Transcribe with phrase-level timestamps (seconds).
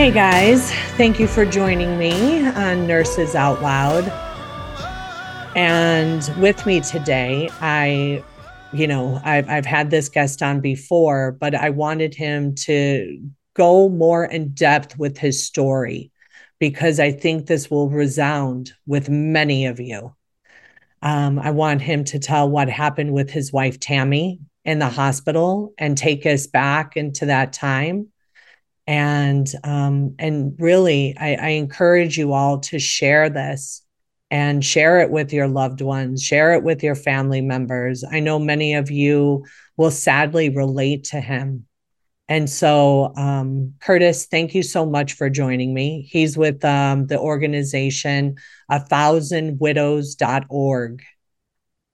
[0.00, 4.04] Hey guys, thank you for joining me on Nurses Out Loud.
[5.54, 8.24] And with me today, I,
[8.72, 13.90] you know, I've, I've had this guest on before, but I wanted him to go
[13.90, 16.10] more in depth with his story
[16.58, 20.16] because I think this will resound with many of you.
[21.02, 25.74] Um, I want him to tell what happened with his wife, Tammy, in the hospital
[25.76, 28.08] and take us back into that time
[28.90, 33.82] and um, and really I, I encourage you all to share this
[34.32, 38.02] and share it with your loved ones share it with your family members.
[38.10, 39.46] I know many of you
[39.76, 41.66] will sadly relate to him.
[42.28, 46.08] And so um, curtis thank you so much for joining me.
[46.10, 51.04] He's with um, the organization a thousand widows.org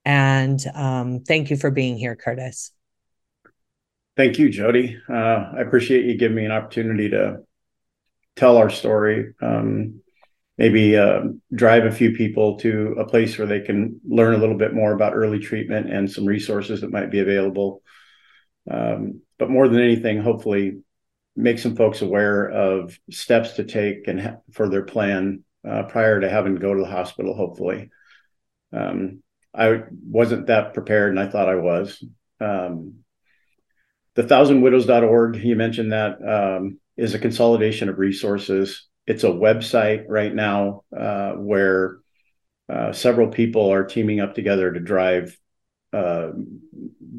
[0.07, 2.73] and um, thank you for being here curtis
[4.17, 4.99] Thank you, Jody.
[5.09, 7.41] Uh, I appreciate you giving me an opportunity to
[8.35, 9.35] tell our story.
[9.43, 10.01] Um,
[10.57, 11.21] maybe uh,
[11.55, 14.93] drive a few people to a place where they can learn a little bit more
[14.93, 17.83] about early treatment and some resources that might be available.
[18.71, 20.79] Um, but more than anything, hopefully,
[21.37, 26.21] make some folks aware of steps to take and ha- for their plan uh, prior
[26.21, 27.35] to having to go to the hospital.
[27.35, 27.91] Hopefully,
[28.73, 29.23] um,
[29.55, 32.03] I wasn't that prepared, and I thought I was.
[32.41, 33.05] Um,
[34.17, 38.89] the thousandwidows.org you mentioned that um, is a consolidation of resources.
[39.07, 41.99] It's a website right now uh, where
[42.69, 45.39] uh, several people are teaming up together to drive
[45.93, 46.31] uh,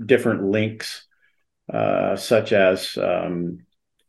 [0.05, 1.05] different links
[1.71, 3.59] uh, such as um,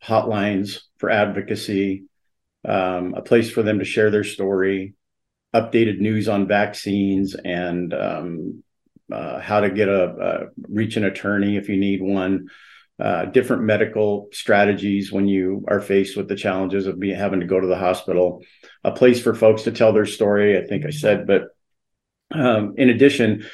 [0.03, 2.05] hotlines for advocacy
[2.67, 4.95] um, a place for them to share their story
[5.55, 8.63] updated news on vaccines and um,
[9.11, 12.47] uh, how to get a, reach an attorney if you need one
[12.99, 17.45] uh, different medical strategies when you are faced with the challenges of being having to
[17.45, 18.43] go to the hospital,
[18.83, 20.57] a place for folks to tell their story.
[20.57, 21.43] I think I said, but
[22.31, 23.45] um, in addition,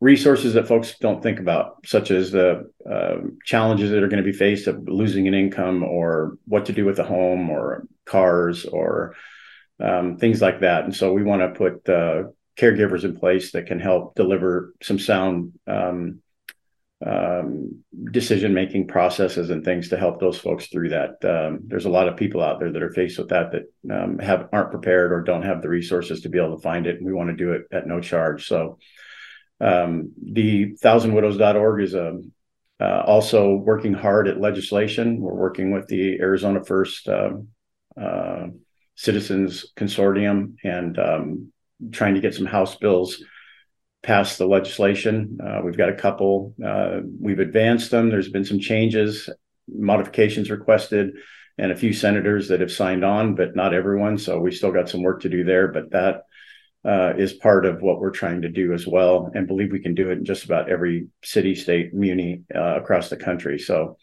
[0.00, 4.30] resources that folks don't think about, such as the uh, challenges that are going to
[4.30, 8.64] be faced of losing an income or what to do with a home or cars
[8.64, 9.14] or
[9.80, 10.84] um, things like that.
[10.84, 12.24] And so we want to put uh,
[12.58, 16.20] caregivers in place that can help deliver some sound um,
[17.04, 21.22] um, decision making processes and things to help those folks through that.
[21.24, 24.18] Um, there's a lot of people out there that are faced with that that um,
[24.18, 26.96] have aren't prepared or don't have the resources to be able to find it.
[26.96, 28.46] And we want to do it at no charge.
[28.46, 28.78] So
[29.60, 32.32] um, the thousandwidows.org is a um,
[32.78, 35.18] uh, also working hard at legislation.
[35.18, 37.30] We're working with the Arizona First uh,
[37.98, 38.48] uh,
[38.96, 41.50] Citizens Consortium and
[41.92, 43.22] trying to get some House bills
[44.02, 45.38] passed the legislation.
[45.44, 46.54] Uh, we've got a couple.
[46.64, 48.08] Uh, we've advanced them.
[48.08, 49.28] There's been some changes,
[49.68, 51.12] modifications requested,
[51.58, 54.18] and a few senators that have signed on, but not everyone.
[54.18, 55.68] So we still got some work to do there.
[55.68, 56.22] But that
[56.84, 59.94] uh, is part of what we're trying to do as well, and believe we can
[59.94, 63.58] do it in just about every city, state, muni uh, across the country.
[63.58, 63.98] So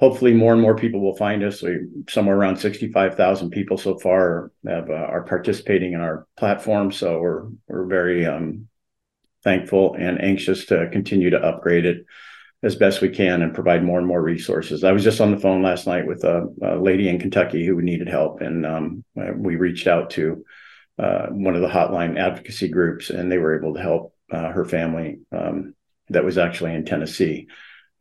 [0.00, 1.62] hopefully more and more people will find us.
[1.62, 6.90] We somewhere around 65,000 people so far have, uh, are participating in our platform.
[6.90, 8.68] So we're we're very um,
[9.42, 12.04] thankful and anxious to continue to upgrade it
[12.62, 14.84] as best we can and provide more and more resources.
[14.84, 17.80] I was just on the phone last night with a, a lady in Kentucky who
[17.80, 20.44] needed help, and um, we reached out to
[20.98, 24.66] uh, one of the hotline advocacy groups, and they were able to help uh, her
[24.66, 25.74] family um,
[26.10, 27.48] that was actually in Tennessee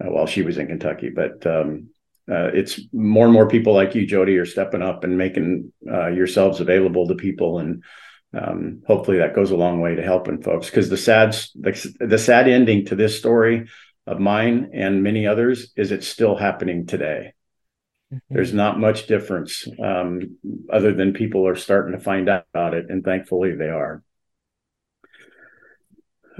[0.03, 1.09] uh, while she was in Kentucky.
[1.09, 1.89] But um,
[2.29, 6.07] uh, it's more and more people like you, Jody, are stepping up and making uh,
[6.07, 7.83] yourselves available to people and
[8.33, 12.17] um, hopefully that goes a long way to helping folks because the sad the, the
[12.17, 13.67] sad ending to this story
[14.05, 17.33] of mine and many others is it's still happening today
[18.13, 18.33] mm-hmm.
[18.33, 20.37] there's not much difference um,
[20.71, 24.03] other than people are starting to find out about it and thankfully they are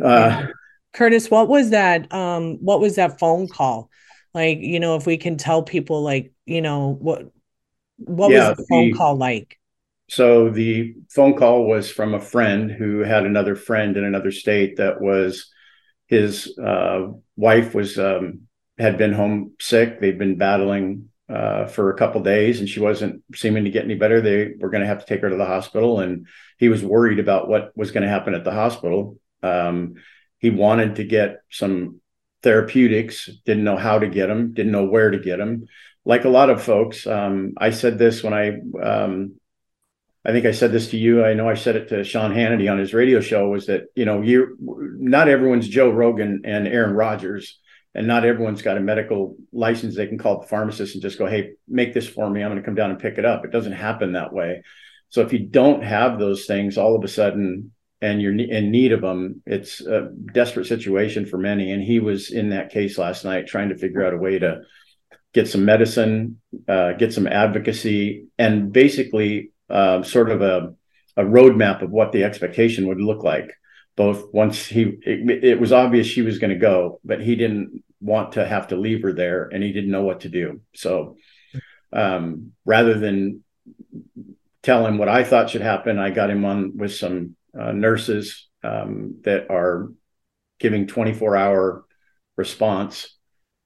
[0.03, 0.45] uh,
[0.93, 3.89] curtis what was that um, what was that phone call
[4.33, 7.31] like you know if we can tell people like you know what
[7.97, 9.58] What yeah, was the phone the, call like?
[10.09, 14.77] So the phone call was from a friend who had another friend in another state
[14.77, 15.51] that was
[16.07, 18.41] his uh, wife was um,
[18.79, 19.99] had been homesick.
[19.99, 23.93] They'd been battling uh, for a couple days, and she wasn't seeming to get any
[23.93, 24.19] better.
[24.19, 26.25] They were going to have to take her to the hospital, and
[26.57, 29.19] he was worried about what was going to happen at the hospital.
[29.43, 29.93] Um,
[30.39, 32.01] he wanted to get some
[32.41, 35.67] therapeutics, didn't know how to get them, didn't know where to get them.
[36.03, 39.38] Like a lot of folks, um, I said this when I um,
[40.25, 41.23] I think I said this to you.
[41.23, 44.05] I know I said it to Sean Hannity on his radio show was that, you
[44.05, 47.57] know, you not everyone's Joe Rogan and Aaron Rodgers,
[47.95, 49.95] and not everyone's got a medical license.
[49.95, 52.43] They can call the pharmacist and just go, Hey, make this for me.
[52.43, 53.45] I'm going to come down and pick it up.
[53.45, 54.63] It doesn't happen that way.
[55.09, 57.71] So if you don't have those things all of a sudden
[58.01, 61.71] and you're in need of them, it's a desperate situation for many.
[61.71, 64.61] And he was in that case last night trying to figure out a way to
[65.33, 70.73] get some medicine, uh, get some advocacy, and basically uh, sort of a,
[71.17, 73.51] a roadmap of what the expectation would look like.
[73.95, 77.83] Both once he, it, it was obvious she was going to go, but he didn't
[77.99, 80.61] want to have to leave her there, and he didn't know what to do.
[80.73, 81.17] So,
[81.91, 83.43] um, rather than
[84.63, 88.47] tell him what I thought should happen, I got him on with some uh, nurses
[88.63, 89.91] um, that are
[90.59, 91.85] giving 24 hour
[92.37, 93.17] response,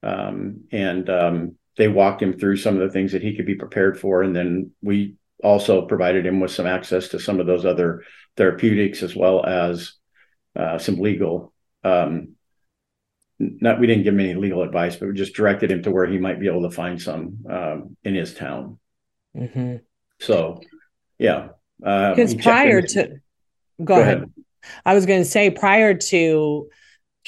[0.02, 3.54] um, and um, they walked him through some of the things that he could be
[3.54, 7.64] prepared for, and then we also provided him with some access to some of those
[7.64, 8.02] other
[8.36, 9.94] therapeutics as well as
[10.56, 11.52] uh, some legal.
[11.82, 12.36] Um,
[13.38, 16.06] not we didn't give him any legal advice, but we just directed him to where
[16.06, 18.78] he might be able to find some um, in his town.
[19.36, 19.76] Mm-hmm.
[20.20, 20.60] So,
[21.18, 21.48] yeah.
[21.78, 23.08] Because uh, prior to,
[23.78, 24.16] go, go ahead.
[24.18, 24.32] ahead.
[24.86, 26.68] I was going to say prior to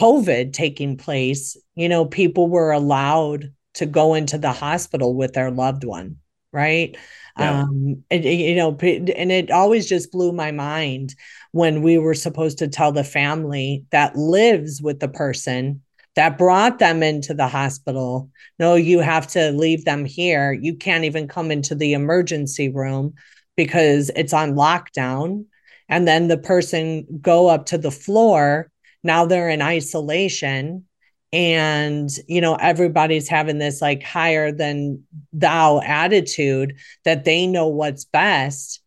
[0.01, 5.51] COVID taking place, you know, people were allowed to go into the hospital with their
[5.51, 6.17] loved one,
[6.53, 6.97] right?
[7.39, 7.63] Yeah.
[7.63, 11.15] Um, and, you know, and it always just blew my mind
[11.53, 15.83] when we were supposed to tell the family that lives with the person
[16.15, 20.53] that brought them into the hospital no you have to leave them here.
[20.53, 23.15] You can't even come into the emergency room
[23.57, 25.45] because it's on lockdown.
[25.89, 28.71] And then the person go up to the floor.
[29.05, 30.86] Now they're in isolation
[31.33, 35.03] and you know everybody's having this like higher than
[35.33, 38.81] thou attitude that they know what's best.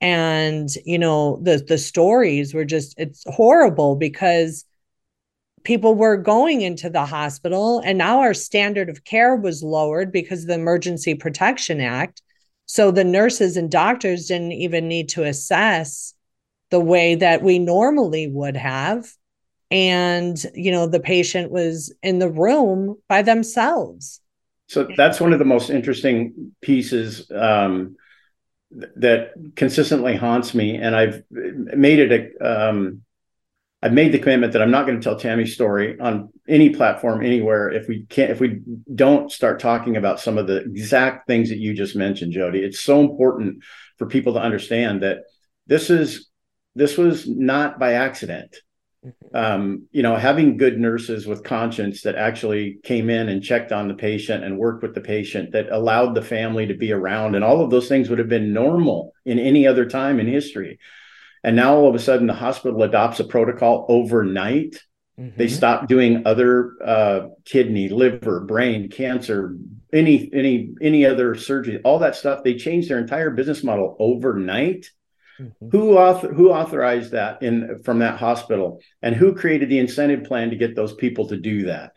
[0.00, 4.64] And you know the the stories were just it's horrible because
[5.62, 10.42] people were going into the hospital and now our standard of care was lowered because
[10.42, 12.20] of the emergency protection act.
[12.66, 16.14] So the nurses and doctors didn't even need to assess
[16.70, 19.10] the way that we normally would have
[19.70, 24.20] and you know the patient was in the room by themselves.
[24.68, 27.96] So that's one of the most interesting pieces um,
[28.96, 30.76] that consistently haunts me.
[30.76, 33.02] And i've made it a um,
[33.82, 37.24] i've made the commitment that i'm not going to tell tammy's story on any platform
[37.24, 38.60] anywhere if we can't if we
[38.94, 42.60] don't start talking about some of the exact things that you just mentioned jody.
[42.60, 43.62] It's so important
[43.98, 45.18] for people to understand that
[45.66, 46.28] this is
[46.74, 48.56] this was not by accident.
[49.34, 53.88] Um, you know, having good nurses with conscience that actually came in and checked on
[53.88, 57.44] the patient and worked with the patient that allowed the family to be around, and
[57.44, 60.78] all of those things would have been normal in any other time in history.
[61.42, 64.80] And now all of a sudden, the hospital adopts a protocol overnight.
[65.18, 65.36] Mm-hmm.
[65.36, 69.56] They stop doing other uh, kidney, liver, brain, cancer,
[69.92, 72.44] any any any other surgery, all that stuff.
[72.44, 74.90] They change their entire business model overnight
[75.40, 75.68] Mm-hmm.
[75.70, 80.50] Who author, who authorized that in from that hospital, and who created the incentive plan
[80.50, 81.92] to get those people to do that?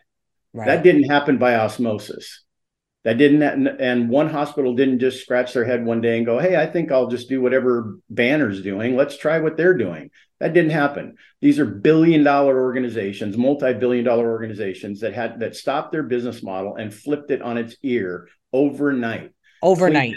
[0.52, 0.66] Right.
[0.66, 2.44] That didn't happen by osmosis.
[3.04, 6.56] That didn't, and one hospital didn't just scratch their head one day and go, "Hey,
[6.56, 8.96] I think I'll just do whatever Banner's doing.
[8.96, 11.16] Let's try what they're doing." That didn't happen.
[11.40, 17.30] These are billion-dollar organizations, multi-billion-dollar organizations that had that stopped their business model and flipped
[17.30, 19.30] it on its ear overnight.
[19.62, 20.14] Overnight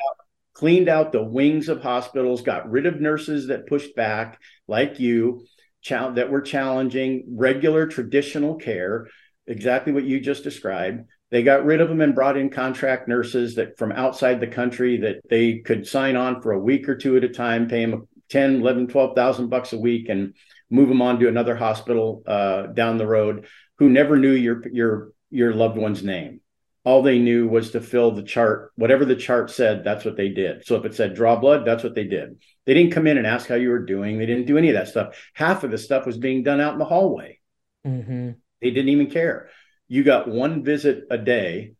[0.53, 5.45] cleaned out the wings of hospitals, got rid of nurses that pushed back, like you,
[5.89, 9.07] that were challenging regular traditional care,
[9.47, 11.07] exactly what you just described.
[11.31, 14.97] They got rid of them and brought in contract nurses that from outside the country
[14.97, 18.07] that they could sign on for a week or two at a time, pay them
[18.29, 20.35] 10, 11, 12,000 bucks a week and
[20.69, 25.11] move them on to another hospital uh, down the road who never knew your, your,
[25.29, 26.40] your loved one's name
[26.83, 30.29] all they knew was to fill the chart whatever the chart said that's what they
[30.29, 30.65] did.
[30.65, 32.41] So if it said draw blood that's what they did.
[32.65, 34.17] They didn't come in and ask how you were doing.
[34.17, 35.15] They didn't do any of that stuff.
[35.33, 37.39] Half of the stuff was being done out in the hallway.
[37.85, 38.31] Mm-hmm.
[38.61, 39.49] they didn't even care.
[39.87, 41.73] You got one visit a day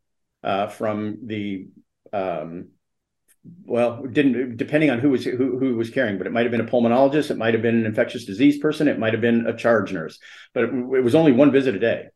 [0.44, 1.68] uh, from the
[2.12, 2.70] um,
[3.66, 6.62] well, didn't depending on who was who, who was caring but it might have been
[6.62, 9.56] a pulmonologist, it might have been an infectious disease person, it might have been a
[9.56, 10.20] charge nurse,
[10.54, 12.08] but it, it was only one visit a day,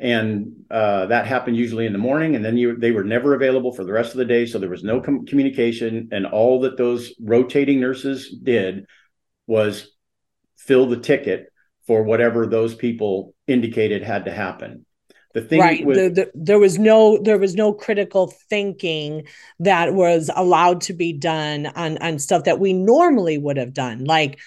[0.00, 3.72] and uh, that happened usually in the morning, and then you they were never available
[3.72, 6.78] for the rest of the day, so there was no com- communication, and all that
[6.78, 8.86] those rotating nurses did
[9.46, 9.90] was
[10.56, 11.52] fill the ticket
[11.86, 14.86] for whatever those people indicated had to happen.
[15.34, 15.84] The thing right.
[15.84, 19.26] with, the, the, there was no there was no critical thinking
[19.60, 24.04] that was allowed to be done on on stuff that we normally would have done.
[24.04, 24.40] Like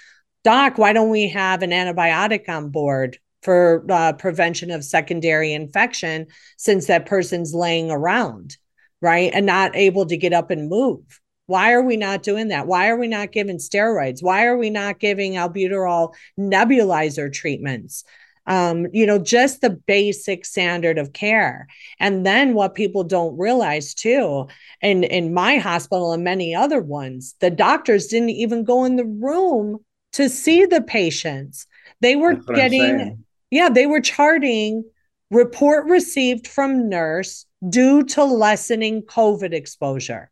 [0.43, 6.27] doc why don't we have an antibiotic on board for uh, prevention of secondary infection
[6.57, 8.57] since that person's laying around
[9.03, 9.31] right?
[9.33, 11.19] And not able to get up and move.
[11.45, 12.67] Why are we not doing that?
[12.67, 14.23] Why are we not giving steroids?
[14.23, 18.05] Why are we not giving albuterol nebulizer treatments?
[18.47, 21.67] Um, you know, just the basic standard of care.
[21.99, 24.47] And then what people don't realize too,
[24.81, 29.05] in, in my hospital and many other ones, the doctors didn't even go in the
[29.05, 29.79] room
[30.13, 31.67] to see the patients.
[31.99, 34.83] They were getting, yeah, they were charting
[35.31, 40.29] report received from nurse due to lessening COVID exposure.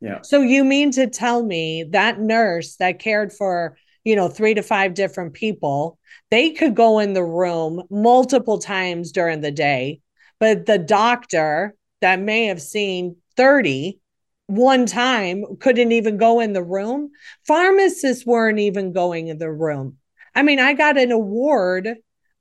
[0.00, 0.22] Yeah.
[0.22, 4.62] So you mean to tell me that nurse that cared for you know, three to
[4.62, 5.98] five different people.
[6.30, 10.00] They could go in the room multiple times during the day,
[10.38, 13.98] but the doctor that may have seen 30
[14.46, 17.10] one time couldn't even go in the room.
[17.46, 19.96] Pharmacists weren't even going in the room.
[20.34, 21.96] I mean, I got an award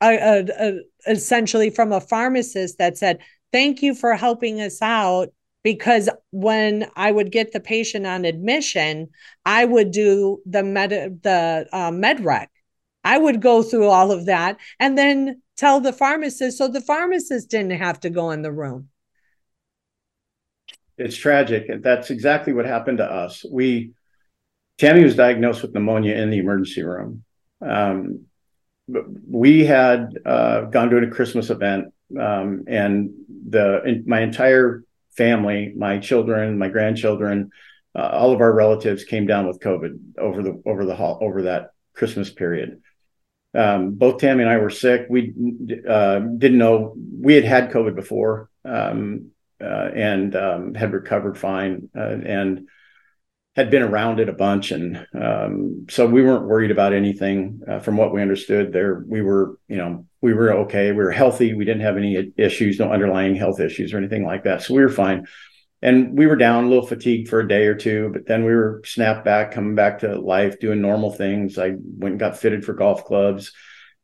[0.06, 0.72] uh, uh,
[1.08, 3.20] essentially from a pharmacist that said,
[3.52, 5.30] Thank you for helping us out
[5.64, 9.10] because when I would get the patient on admission,
[9.46, 10.92] I would do the med
[11.24, 12.52] the uh, med rec.
[13.04, 17.50] I would go through all of that and then tell the pharmacist so the pharmacist
[17.50, 18.90] didn't have to go in the room.
[20.98, 21.82] It's tragic.
[21.82, 23.46] That's exactly what happened to us.
[23.50, 23.94] We
[24.78, 27.24] Tammy was diagnosed with pneumonia in the emergency room.
[27.62, 28.26] Um,
[29.28, 33.12] we had uh, gone to a Christmas event, um, and
[33.48, 37.52] the my entire family, my children, my grandchildren,
[37.96, 41.72] uh, all of our relatives came down with COVID over the over the over that
[41.94, 42.82] Christmas period.
[43.54, 45.08] Um, both Tammy and I were sick.
[45.10, 45.34] We
[45.88, 49.32] uh, didn't know we had had COVID before um,
[49.62, 52.68] uh, and um, had recovered fine uh, and
[53.60, 57.60] had been around it a bunch, and um, so we weren't worried about anything.
[57.70, 60.92] Uh, from what we understood, there we were, you know, we were okay.
[60.92, 61.54] We were healthy.
[61.54, 64.62] We didn't have any issues, no underlying health issues or anything like that.
[64.62, 65.28] So we were fine.
[65.82, 68.54] And we were down a little fatigued for a day or two, but then we
[68.54, 71.58] were snapped back, coming back to life, doing normal things.
[71.58, 73.52] I went and got fitted for golf clubs.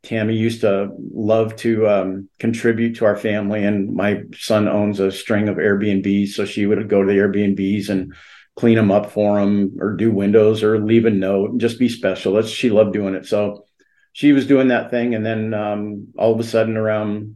[0.03, 5.11] Tammy used to love to um, contribute to our family, and my son owns a
[5.11, 8.13] string of Airbnbs, so she would go to the Airbnbs and
[8.55, 11.89] clean them up for them or do windows, or leave a note, and just be
[11.89, 12.33] special.
[12.33, 13.25] That's she loved doing it.
[13.25, 13.65] So
[14.13, 17.35] she was doing that thing, and then um, all of a sudden, around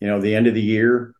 [0.00, 1.14] you know the end of the year,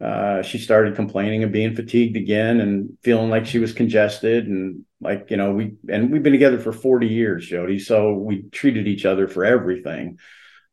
[0.00, 4.84] uh, she started complaining of being fatigued again and feeling like she was congested and
[5.00, 8.86] like you know we and we've been together for 40 years jody so we treated
[8.86, 10.18] each other for everything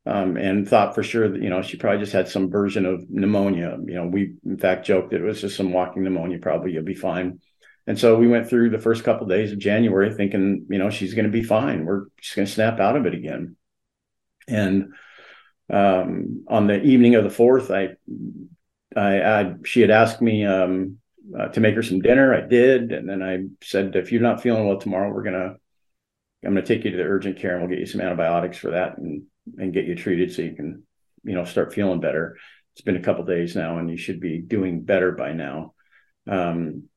[0.05, 3.09] um, and thought for sure that you know she probably just had some version of
[3.09, 6.71] pneumonia you know we in fact joked that it was just some walking pneumonia probably
[6.71, 7.39] you'll be fine
[7.87, 10.89] and so we went through the first couple of days of january thinking you know
[10.89, 13.55] she's going to be fine we're just going to snap out of it again
[14.47, 14.93] and
[15.69, 17.95] um, on the evening of the fourth, I,
[18.95, 20.97] I, I she had asked me um,
[21.37, 22.33] uh, to make her some dinner.
[22.33, 25.55] I did, and then I said, if you're not feeling well tomorrow, we're gonna,
[26.45, 28.71] I'm gonna take you to the urgent care, and we'll get you some antibiotics for
[28.71, 29.23] that, and
[29.57, 30.83] and get you treated so you can,
[31.23, 32.37] you know, start feeling better.
[32.73, 35.73] It's been a couple days now, and you should be doing better by now.
[36.27, 36.89] Um,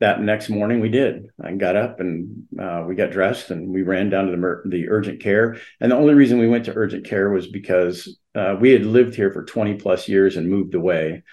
[0.00, 1.28] that next morning we did.
[1.42, 4.88] I got up and uh, we got dressed and we ran down to the, the
[4.88, 5.58] urgent care.
[5.80, 9.16] And the only reason we went to urgent care was because uh, we had lived
[9.16, 11.24] here for 20 plus years and moved away.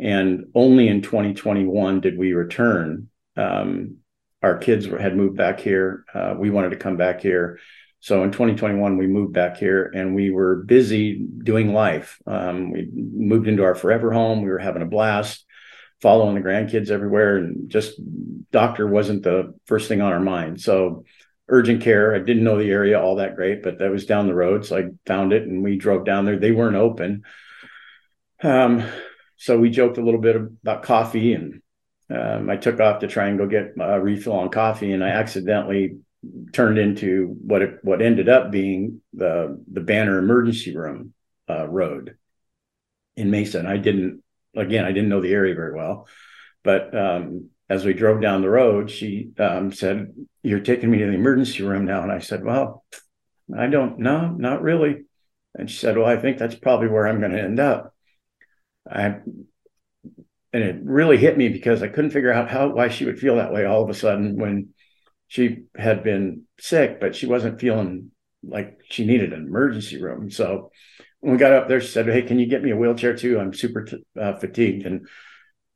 [0.00, 3.08] And only in 2021 did we return.
[3.36, 3.98] Um,
[4.42, 6.04] our kids had moved back here.
[6.12, 7.58] Uh, we wanted to come back here.
[8.00, 12.20] So in 2021, we moved back here and we were busy doing life.
[12.26, 14.42] Um, we moved into our forever home.
[14.42, 15.44] We were having a blast
[16.00, 18.00] following the grandkids everywhere and just
[18.50, 21.04] doctor wasn't the first thing on our mind so
[21.48, 24.34] urgent care i didn't know the area all that great but that was down the
[24.34, 27.22] road so i found it and we drove down there they weren't open
[28.40, 28.84] um,
[29.36, 31.60] so we joked a little bit about coffee and
[32.10, 35.08] um, i took off to try and go get a refill on coffee and i
[35.08, 35.96] accidentally
[36.52, 41.12] turned into what it, what ended up being the the banner emergency room
[41.48, 42.16] uh, road
[43.16, 43.58] in Mesa.
[43.58, 44.22] And I didn't
[44.58, 46.06] again, I didn't know the area very well,
[46.62, 50.12] but um, as we drove down the road, she um, said,
[50.42, 52.84] "You're taking me to the emergency room now," and I said, "Well,
[53.56, 55.04] I don't know, not really."
[55.54, 57.94] And she said, "Well, I think that's probably where I'm going to end up."
[58.90, 59.20] I
[60.52, 63.36] and it really hit me because I couldn't figure out how why she would feel
[63.36, 64.70] that way all of a sudden when
[65.26, 68.12] she had been sick, but she wasn't feeling
[68.42, 70.30] like she needed an emergency room.
[70.30, 70.70] So
[71.20, 73.38] when we got up there, she said, "Hey, can you get me a wheelchair too?
[73.38, 75.08] I'm super t- uh, fatigued." And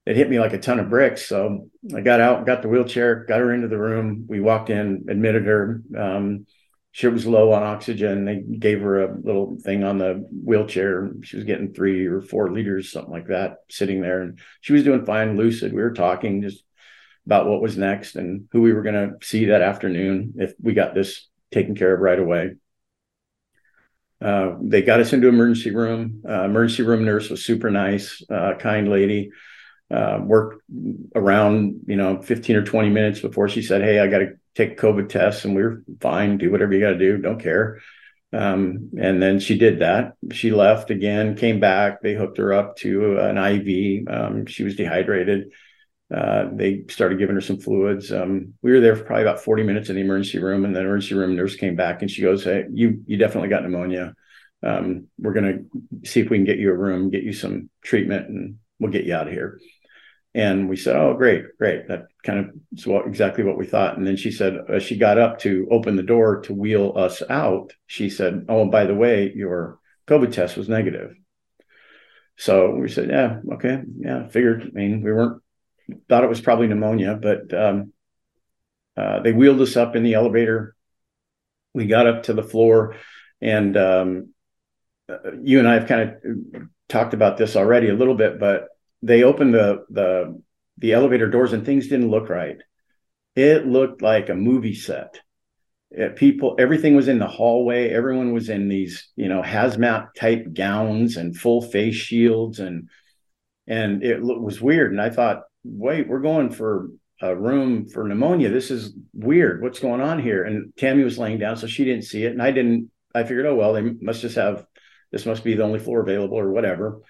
[0.07, 1.27] it hit me like a ton of bricks.
[1.27, 4.27] So I got out, got the wheelchair, got her into the room.
[4.29, 5.83] We walked in, admitted her.
[5.97, 6.47] Um,
[6.91, 8.25] she was low on oxygen.
[8.25, 11.11] They gave her a little thing on the wheelchair.
[11.23, 14.21] She was getting three or four liters, something like that, sitting there.
[14.21, 15.73] And she was doing fine, lucid.
[15.73, 16.63] We were talking just
[17.25, 20.75] about what was next and who we were going to see that afternoon if we
[20.75, 22.57] got this taken care of right away.
[24.23, 26.23] Uh, they got us into emergency room.
[26.29, 29.31] Uh, emergency room nurse was super nice, uh, kind lady
[29.93, 30.63] uh, worked
[31.15, 34.81] around, you know, 15 or 20 minutes before she said, Hey, I got to take
[34.81, 36.39] COVID tests and we are fine.
[36.39, 37.19] Do whatever you got to do.
[37.19, 37.81] Don't care.
[38.33, 40.15] Um, and then she did that.
[40.33, 42.01] She left again, came back.
[42.01, 44.09] They hooked her up to an IV.
[44.09, 45.53] Um, she was dehydrated.
[46.13, 48.13] Uh, they started giving her some fluids.
[48.13, 50.81] Um, we were there for probably about 40 minutes in the emergency room, and the
[50.81, 54.15] emergency room nurse came back and she goes, "Hey, you you definitely got pneumonia.
[54.63, 55.61] Um, we're gonna
[56.05, 59.05] see if we can get you a room, get you some treatment, and we'll get
[59.05, 59.59] you out of here."
[60.35, 63.97] And we said, "Oh, great, great." That kind of is what exactly what we thought.
[63.97, 67.23] And then she said, as she got up to open the door to wheel us
[67.31, 69.79] out, she said, "Oh, and by the way, your
[70.09, 71.15] COVID test was negative."
[72.37, 74.63] So we said, "Yeah, okay, yeah." Figured.
[74.65, 75.42] I mean, we weren't
[76.09, 77.93] thought it was probably pneumonia, but um,
[78.97, 80.75] uh, they wheeled us up in the elevator.
[81.75, 82.97] We got up to the floor,
[83.41, 84.35] and um,
[85.09, 88.69] uh, you and I have kind of talked about this already a little bit, but
[89.03, 90.41] they opened the the
[90.79, 92.59] the elevator doors and things didn't look right.
[93.35, 95.21] It looked like a movie set.
[95.91, 97.89] It, people, everything was in the hallway.
[97.91, 102.89] Everyone was in these, you know, hazmat type gowns and full face shields, and
[103.67, 104.93] and it was weird.
[104.93, 106.89] And I thought, wait, we're going for
[107.21, 108.51] a room for pneumonia.
[108.51, 109.63] This is weird.
[109.63, 110.45] What's going on here?
[110.45, 112.91] And Tammy was laying down, so she didn't see it, and I didn't.
[113.15, 114.67] I figured, oh well, they must just have
[115.11, 117.03] this must be the only floor available or whatever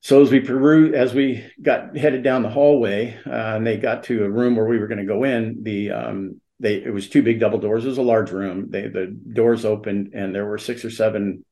[0.00, 4.04] so as we peru as we got headed down the hallway uh, and they got
[4.04, 7.08] to a room where we were going to go in the um, they it was
[7.08, 10.46] two big double doors it was a large room they the doors opened and there
[10.46, 11.44] were six or seven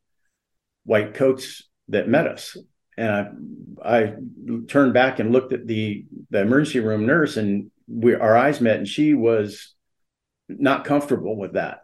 [0.84, 2.56] white coats that met us
[2.96, 3.36] and
[3.82, 4.14] I, I
[4.68, 8.78] turned back and looked at the the emergency room nurse and we our eyes met
[8.78, 9.74] and she was
[10.48, 11.80] not comfortable with that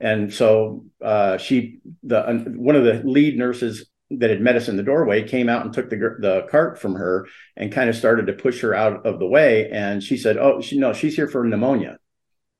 [0.00, 2.22] and so uh, she the
[2.56, 5.74] one of the lead nurses that had met us in the doorway came out and
[5.74, 9.18] took the the cart from her and kind of started to push her out of
[9.18, 9.70] the way.
[9.70, 11.98] And she said, "Oh, she, no, she's here for pneumonia."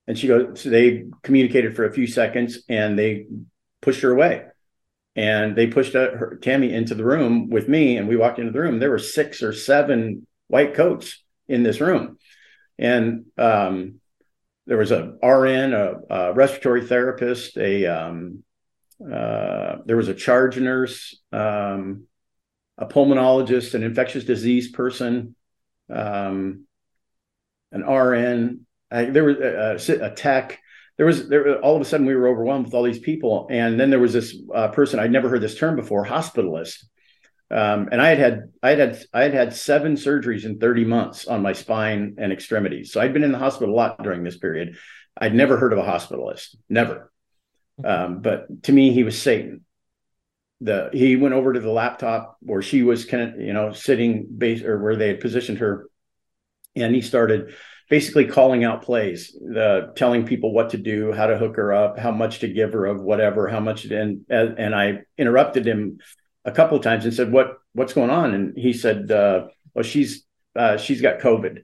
[0.07, 3.27] And she goes, so they communicated for a few seconds and they
[3.83, 4.47] pushed her away.
[5.19, 8.61] And they pushed her, Tammy into the room with me, and we walked into the
[8.61, 8.79] room.
[8.79, 12.19] There were six or seven white coats in this room,
[12.79, 13.97] and um,
[14.69, 18.45] there was a RN, a, a respiratory therapist, a um,
[19.05, 22.05] uh, there was a charge nurse, um,
[22.77, 25.35] a pulmonologist, an infectious disease person,
[25.91, 26.65] um,
[27.73, 28.67] an RN.
[28.89, 30.61] I, there was a, a, tech.
[30.99, 31.61] There was there.
[31.61, 34.13] All of a sudden, we were overwhelmed with all these people, and then there was
[34.13, 36.85] this uh, person I'd never heard this term before, hospitalist.
[37.51, 40.85] Um, and I had had I had had I had had seven surgeries in 30
[40.85, 42.93] months on my spine and extremities.
[42.93, 44.77] So I'd been in the hospital a lot during this period.
[45.17, 47.11] I'd never heard of a hospitalist, never.
[47.83, 49.65] Um, but to me, he was Satan.
[50.61, 54.27] The he went over to the laptop where she was kind of you know sitting
[54.37, 55.89] base or where they had positioned her,
[56.75, 57.55] and he started
[57.89, 59.37] basically calling out plays,
[59.97, 62.87] telling people what to do, how to hook her up, how much to give her
[62.87, 65.99] of whatever, how much and and I interrupted him
[66.45, 69.85] a couple of times and said, "What what's going on?" And he said, uh, "Well,
[69.85, 70.25] she's
[70.55, 71.63] uh, she's got COVID."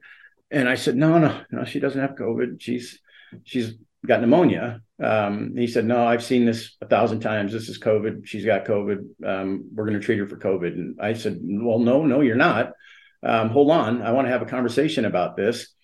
[0.51, 2.61] And I said, "No, no, no, she doesn't have COVID.
[2.61, 2.99] She's
[3.43, 3.73] she's
[4.05, 7.51] got pneumonia." Um, he said, "No, I've seen this a thousand times.
[7.51, 8.25] This is COVID.
[8.25, 9.25] She's got COVID.
[9.25, 12.35] Um, we're going to treat her for COVID." And I said, "Well, no, no, you're
[12.35, 12.73] not.
[13.21, 14.01] Um, hold on.
[14.01, 15.74] I want to have a conversation about this."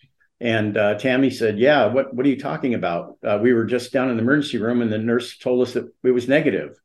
[0.41, 3.17] And uh, Tammy said, "Yeah, what what are you talking about?
[3.23, 5.85] Uh, we were just down in the emergency room, and the nurse told us that
[6.03, 6.79] it was negative."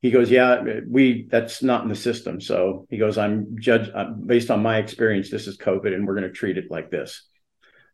[0.00, 4.06] He goes, "Yeah, we that's not in the system." So he goes, "I'm judge uh,
[4.06, 5.30] based on my experience.
[5.30, 7.28] This is COVID, and we're going to treat it like this."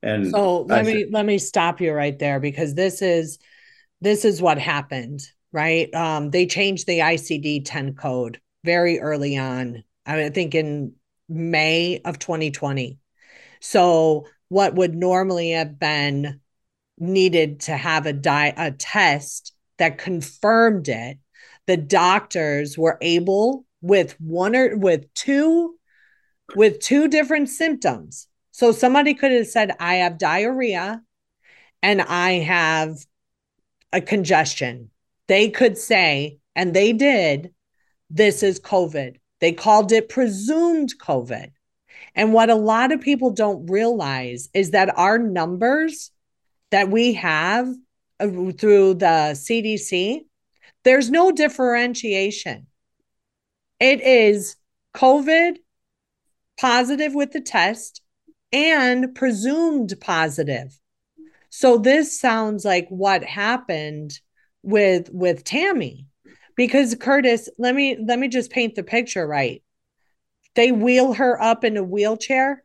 [0.01, 3.41] And so let I me said, let me stop you right there because this is
[4.01, 5.93] this is what happened, right?
[5.93, 9.83] Um, they changed the ICD 10 code very early on.
[10.07, 10.93] I think in
[11.29, 12.99] May of 2020.
[13.61, 16.41] So what would normally have been
[16.99, 21.19] needed to have a di- a test that confirmed it,
[21.67, 25.77] the doctors were able with one or with two
[26.57, 28.27] with two different symptoms.
[28.51, 31.01] So somebody could have said I have diarrhea
[31.81, 32.97] and I have
[33.93, 34.91] a congestion.
[35.29, 37.55] They could say and they did
[38.11, 39.17] this is COVID.
[39.41, 41.53] They called it presumed COVID.
[42.15, 46.11] And what a lot of people don't realize is that our numbers
[46.71, 47.69] that we have
[48.19, 50.21] uh, through the CDC,
[50.85, 52.67] there's no differentiation.
[53.79, 54.57] It is
[54.95, 55.57] COVID
[56.61, 58.03] positive with the test
[58.53, 60.79] and presumed positive.
[61.49, 64.19] So this sounds like what happened
[64.63, 66.07] with with Tammy
[66.57, 69.63] because Curtis, let me let me just paint the picture right.
[70.55, 72.65] They wheel her up in a wheelchair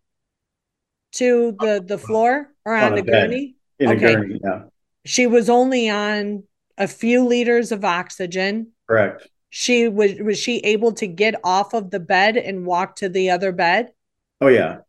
[1.14, 3.56] to the oh, the floor or on, on a, a gurney.
[3.80, 4.14] In okay.
[4.14, 4.64] a gurney, yeah.
[5.06, 6.44] She was only on
[6.78, 8.72] a few liters of oxygen.
[8.88, 9.28] Correct.
[9.50, 13.30] She was was she able to get off of the bed and walk to the
[13.30, 13.92] other bed?
[14.42, 14.80] Oh yeah.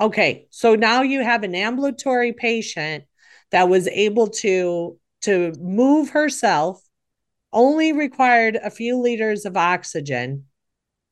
[0.00, 0.46] Okay.
[0.50, 3.04] So now you have an ambulatory patient
[3.50, 6.82] that was able to to move herself
[7.52, 10.44] only required a few liters of oxygen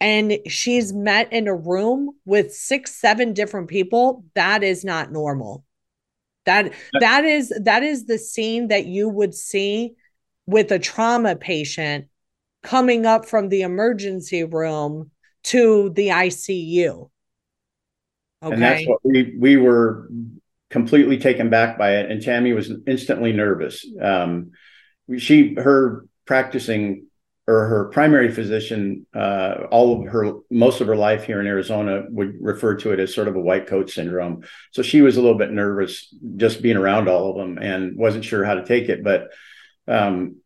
[0.01, 5.65] and she's met in a room with six seven different people that is not normal.
[6.45, 9.95] That that is that is the scene that you would see
[10.47, 12.07] with a trauma patient
[12.63, 15.11] coming up from the emergency room
[15.45, 17.09] to the ICU
[18.43, 20.09] okay and that's what we we were
[20.71, 23.85] completely taken back by it and Tammy was instantly nervous.
[24.01, 24.51] Um
[25.19, 27.07] she her practicing
[27.49, 32.05] or her primary physician, uh, all of her, most of her life here in Arizona
[32.09, 34.45] would refer to it as sort of a white coat syndrome.
[34.73, 38.25] So she was a little bit nervous just being around all of them and wasn't
[38.25, 39.05] sure how to take it.
[39.05, 39.29] But
[39.87, 40.37] um,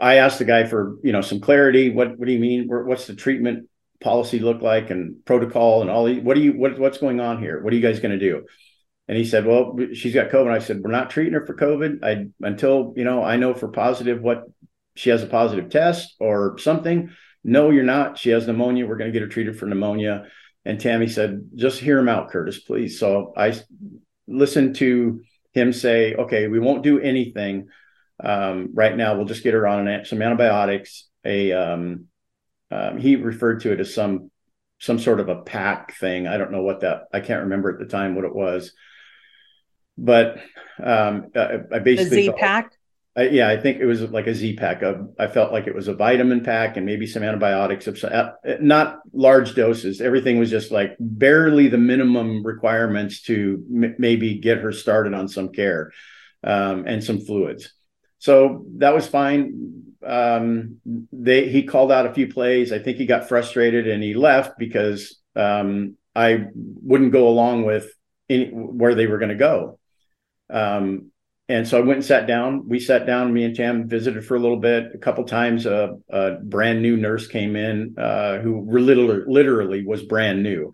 [0.00, 1.90] I asked the guy for, you know, some clarity.
[1.90, 2.68] What, what do you mean?
[2.68, 3.68] What's the treatment
[4.00, 6.10] policy look like and protocol and all?
[6.10, 7.62] What do you, what, what's going on here?
[7.62, 8.46] What are you guys going to do?
[9.06, 12.02] And he said, "Well, she's got COVID." I said, "We're not treating her for COVID.
[12.02, 14.44] I until you know I know for positive what
[14.94, 17.10] she has a positive test or something.
[17.42, 18.18] No, you're not.
[18.18, 18.86] She has pneumonia.
[18.86, 20.26] We're going to get her treated for pneumonia.
[20.64, 22.98] And Tammy said, just hear him out, Curtis, please.
[22.98, 23.54] So I
[24.26, 27.68] listened to him say, okay, we won't do anything
[28.22, 29.16] um, right now.
[29.16, 31.08] We'll just get her on an, some antibiotics.
[31.24, 32.06] A um,
[32.70, 34.30] um, he referred to it as some
[34.78, 36.26] some sort of a pack thing.
[36.26, 37.04] I don't know what that.
[37.12, 38.72] I can't remember at the time what it was.
[39.96, 40.38] But
[40.82, 42.72] um, I, I basically the Z pack.
[43.16, 44.82] I, yeah, I think it was like a Z pack.
[45.18, 49.00] I felt like it was a vitamin pack and maybe some antibiotics, of uh, not
[49.12, 50.00] large doses.
[50.00, 55.28] Everything was just like barely the minimum requirements to m- maybe get her started on
[55.28, 55.92] some care
[56.42, 57.72] um, and some fluids.
[58.18, 59.84] So that was fine.
[60.04, 60.80] Um,
[61.12, 62.72] they he called out a few plays.
[62.72, 67.90] I think he got frustrated and he left because um, I wouldn't go along with
[68.28, 69.78] any, where they were going to go.
[70.50, 71.10] Um,
[71.48, 72.68] and so I went and sat down.
[72.68, 73.32] We sat down.
[73.32, 74.92] Me and Tam visited for a little bit.
[74.94, 80.02] A couple times, a, a brand new nurse came in uh, who literally, literally was
[80.02, 80.72] brand new.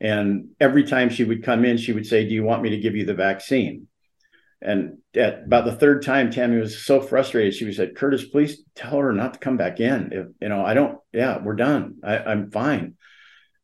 [0.00, 2.78] And every time she would come in, she would say, "Do you want me to
[2.78, 3.86] give you the vaccine?"
[4.60, 7.54] And at about the third time, Tammy was so frustrated.
[7.54, 10.10] She said, "Curtis, please tell her not to come back in.
[10.12, 10.98] If, you know, I don't.
[11.12, 11.98] Yeah, we're done.
[12.02, 12.94] I, I'm fine."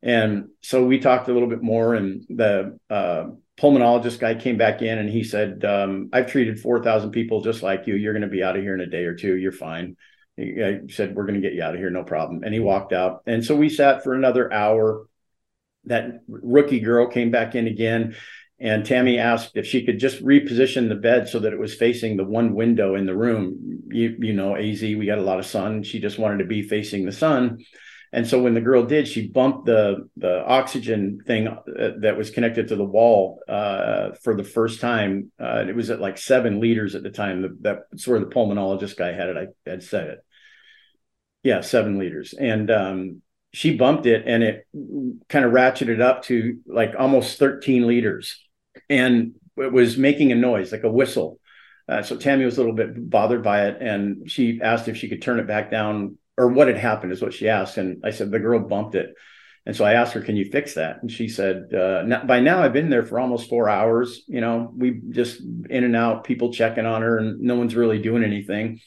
[0.02, 3.26] And so we talked a little bit more, and the uh,
[3.60, 7.86] pulmonologist guy came back in and he said, um, I've treated 4,000 people just like
[7.86, 7.94] you.
[7.94, 9.36] You're going to be out of here in a day or two.
[9.36, 9.96] You're fine.
[10.36, 11.90] He said, We're going to get you out of here.
[11.90, 12.42] No problem.
[12.42, 13.22] And he walked out.
[13.26, 15.06] And so we sat for another hour.
[15.84, 18.16] That rookie girl came back in again.
[18.58, 22.16] And Tammy asked if she could just reposition the bed so that it was facing
[22.16, 23.82] the one window in the room.
[23.88, 25.82] You, you know, AZ, we got a lot of sun.
[25.82, 27.58] She just wanted to be facing the sun.
[28.14, 31.58] And so when the girl did, she bumped the the oxygen thing uh,
[31.98, 35.32] that was connected to the wall uh, for the first time.
[35.38, 37.58] Uh, it was at like seven liters at the time.
[37.60, 39.36] That's where the pulmonologist guy had it.
[39.36, 40.18] I had said it.
[41.42, 43.22] Yeah, seven liters, and um,
[43.52, 44.68] she bumped it, and it
[45.28, 48.40] kind of ratcheted up to like almost thirteen liters,
[48.88, 51.40] and it was making a noise like a whistle.
[51.88, 55.08] Uh, so Tammy was a little bit bothered by it, and she asked if she
[55.08, 57.76] could turn it back down or what had happened is what she asked.
[57.76, 59.14] And I said, the girl bumped it.
[59.66, 61.00] And so I asked her, can you fix that?
[61.00, 64.22] And she said, uh, by now I've been there for almost four hours.
[64.26, 68.00] You know, we just in and out, people checking on her and no one's really
[68.00, 68.80] doing anything.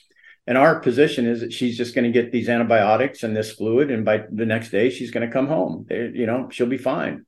[0.45, 3.91] And our position is that she's just going to get these antibiotics and this fluid.
[3.91, 5.87] And by the next day, she's going to come home.
[5.89, 7.25] you know, she'll be fine.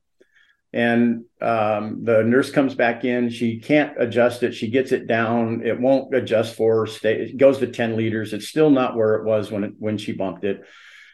[0.72, 3.30] And um, the nurse comes back in.
[3.30, 4.54] She can't adjust it.
[4.54, 5.62] She gets it down.
[5.64, 6.86] It won't adjust for her.
[6.86, 7.22] Stay.
[7.22, 8.32] It goes to ten liters.
[8.32, 10.62] It's still not where it was when it, when she bumped it.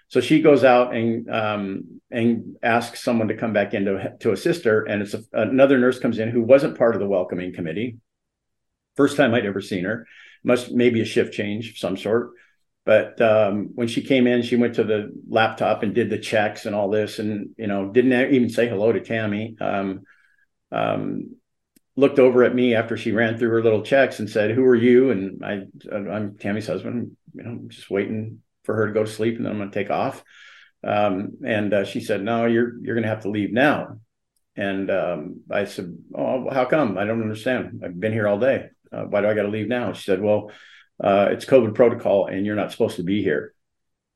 [0.08, 4.32] So she goes out and um, and asks someone to come back in to, to
[4.32, 4.84] assist her.
[4.84, 7.98] And it's a, another nurse comes in who wasn't part of the welcoming committee.
[8.96, 10.06] First time I'd ever seen her.
[10.44, 12.30] Must maybe a shift change of some sort.
[12.86, 16.66] But um, when she came in, she went to the laptop and did the checks
[16.66, 19.56] and all this, and you know didn't even say hello to Tammy.
[19.60, 20.02] Um,
[20.70, 21.34] um,
[21.96, 24.76] looked over at me after she ran through her little checks and said, "Who are
[24.76, 27.16] you?" And I, I'm Tammy's husband.
[27.34, 29.72] You know, I'm just waiting for her to go to sleep, and then I'm going
[29.72, 30.22] to take off.
[30.84, 33.98] Um, and uh, she said, "No, you're you're going to have to leave now."
[34.54, 36.98] And um, I said, "Oh, how come?
[36.98, 37.82] I don't understand.
[37.84, 38.68] I've been here all day.
[38.92, 40.52] Uh, why do I got to leave now?" She said, "Well."
[41.02, 43.54] Uh, it's COVID protocol and you're not supposed to be here.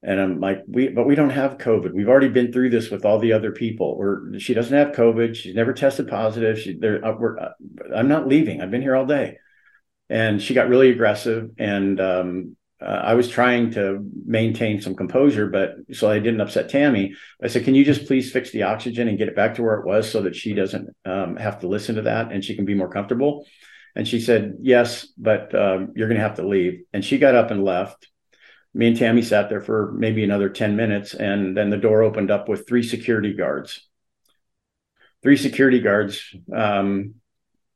[0.02, 1.92] And I'm like, we, but we don't have COVID.
[1.92, 3.86] We've already been through this with all the other people.
[3.86, 5.36] Or she doesn't have COVID.
[5.36, 6.58] She's never tested positive.
[6.58, 7.52] She, there, uh, uh,
[7.94, 8.62] I'm not leaving.
[8.62, 9.36] I've been here all day.
[10.08, 11.50] And she got really aggressive.
[11.58, 16.70] And um, uh, I was trying to maintain some composure, but so I didn't upset
[16.70, 17.14] Tammy.
[17.42, 19.74] I said, "Can you just please fix the oxygen and get it back to where
[19.74, 22.64] it was, so that she doesn't um, have to listen to that and she can
[22.64, 23.44] be more comfortable."
[23.96, 26.82] And she said, Yes, but um, you're going to have to leave.
[26.92, 28.08] And she got up and left.
[28.72, 31.14] Me and Tammy sat there for maybe another 10 minutes.
[31.14, 33.86] And then the door opened up with three security guards.
[35.22, 37.16] Three security guards um,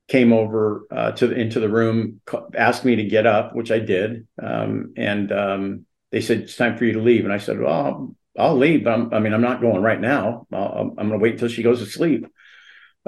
[0.09, 2.21] came over uh, to the, into the room,
[2.55, 4.27] asked me to get up, which I did.
[4.41, 7.25] Um, and um, they said, It's time for you to leave.
[7.25, 10.47] And I said, Well, I'll, leave, but I'm, i mean, I'm not going right now.
[10.53, 12.27] i am going to wait until she goes to sleep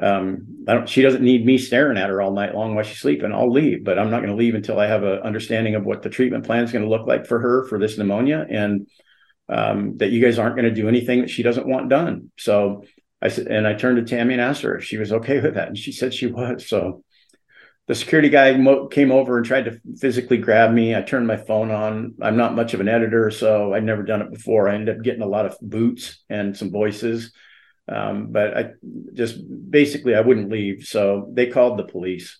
[0.02, 2.98] um, I don't, she doesn't need me staring at her all night long while she's
[2.98, 3.32] sleeping.
[3.32, 6.02] I'll leave, but I'm not going to leave until I have an understanding of what
[6.02, 8.88] the treatment plan is going to look like for her for this pneumonia and
[9.48, 12.30] um, that you guys aren't going to do anything that she doesn't want done.
[12.37, 12.85] So
[13.22, 15.54] I said, and I turned to Tammy and asked her if she was okay with
[15.54, 15.68] that.
[15.68, 16.68] And she said she was.
[16.68, 17.02] So
[17.87, 20.94] the security guy mo- came over and tried to physically grab me.
[20.94, 22.14] I turned my phone on.
[22.20, 24.68] I'm not much of an editor, so I'd never done it before.
[24.68, 27.32] I ended up getting a lot of boots and some voices
[27.88, 28.70] um, but I
[29.12, 29.38] just
[29.70, 30.85] basically I wouldn't leave.
[30.85, 32.38] So they called the police.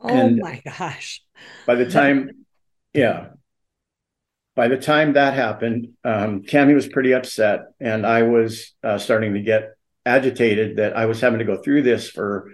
[0.00, 1.22] Oh and my gosh.
[1.66, 2.30] By the time,
[2.94, 3.28] yeah.
[4.56, 9.40] By the time that happened, um, was pretty upset, and I was uh, starting to
[9.40, 9.70] get
[10.04, 12.50] agitated that I was having to go through this for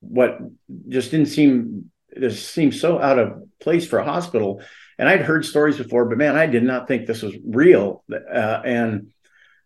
[0.00, 0.38] what
[0.88, 4.62] just didn't seem this seemed so out of place for a hospital.
[4.98, 8.04] And I'd heard stories before, but man, I did not think this was real.
[8.12, 9.12] Uh, and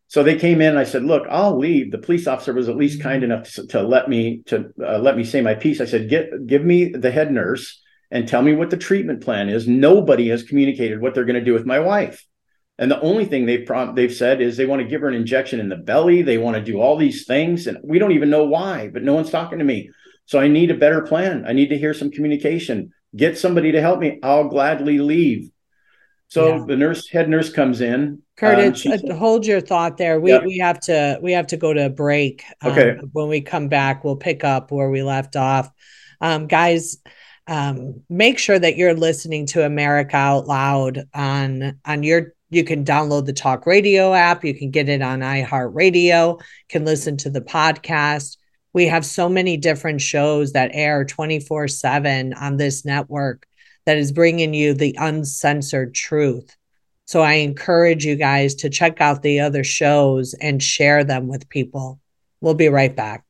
[0.09, 0.71] so they came in.
[0.71, 3.66] and I said, "Look, I'll leave." The police officer was at least kind enough to,
[3.69, 5.81] to let me to uh, let me say my piece.
[5.81, 9.49] I said, "Get give me the head nurse and tell me what the treatment plan
[9.49, 12.25] is." Nobody has communicated what they're going to do with my wife,
[12.79, 15.14] and the only thing they've prom- they've said is they want to give her an
[15.14, 16.23] injection in the belly.
[16.23, 18.88] They want to do all these things, and we don't even know why.
[18.88, 19.90] But no one's talking to me.
[20.27, 21.45] So I need a better plan.
[21.47, 22.92] I need to hear some communication.
[23.14, 24.19] Get somebody to help me.
[24.23, 25.51] I'll gladly leave.
[26.29, 26.65] So yeah.
[26.67, 30.21] the nurse, head nurse, comes in Curtis, um, uh, hold your thought there.
[30.21, 32.45] We we have to we have to go to a break.
[32.62, 32.99] Um, okay.
[33.12, 35.71] When we come back, we'll pick up where we left off.
[36.21, 36.99] Um, guys,
[37.47, 42.35] um, make sure that you're listening to America Out Loud on on your.
[42.51, 44.45] You can download the Talk Radio app.
[44.45, 46.41] You can get it on iHeartRadio.
[46.69, 48.37] Can listen to the podcast.
[48.73, 53.47] We have so many different shows that air 24 7 on this network
[53.87, 56.55] that is bringing you the uncensored truth.
[57.07, 61.49] So I encourage you guys to check out the other shows and share them with
[61.49, 62.01] people.
[62.40, 63.22] We'll be right back.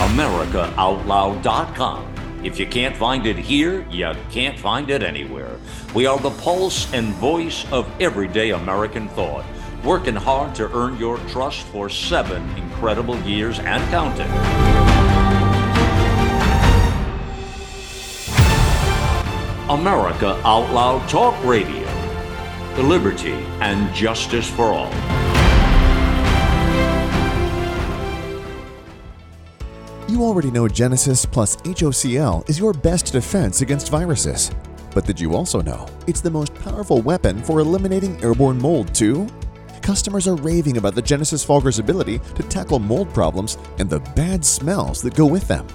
[0.00, 2.06] AmericaOutloud.com.
[2.42, 5.58] If you can't find it here, you can't find it anywhere.
[5.94, 9.44] We are the pulse and voice of everyday American thought,
[9.84, 14.30] working hard to earn your trust for seven incredible years and counting.
[19.70, 21.86] America Out Loud Talk Radio.
[22.74, 24.90] The liberty and justice for all.
[30.08, 34.50] You already know Genesis plus HOCl is your best defense against viruses.
[34.92, 39.28] But did you also know it's the most powerful weapon for eliminating airborne mold, too?
[39.82, 44.44] Customers are raving about the Genesis Fogger's ability to tackle mold problems and the bad
[44.44, 45.66] smells that go with them.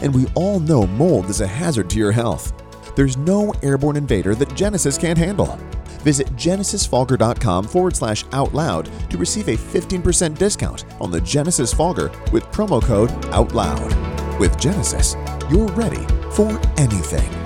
[0.00, 2.52] And we all know mold is a hazard to your health.
[2.96, 5.58] There's no airborne invader that Genesis can't handle.
[6.00, 12.10] Visit genesisfogger.com forward slash out loud to receive a 15% discount on the Genesis Fogger
[12.32, 14.38] with promo code OUTLOUD.
[14.38, 15.16] With Genesis,
[15.50, 17.45] you're ready for anything.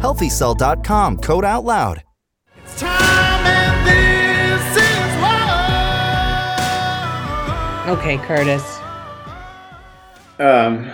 [0.00, 2.02] HealthyCell.com, code out loud.
[2.56, 6.58] It's time and this is love.
[7.98, 8.78] Okay, Curtis.
[10.38, 10.90] Um,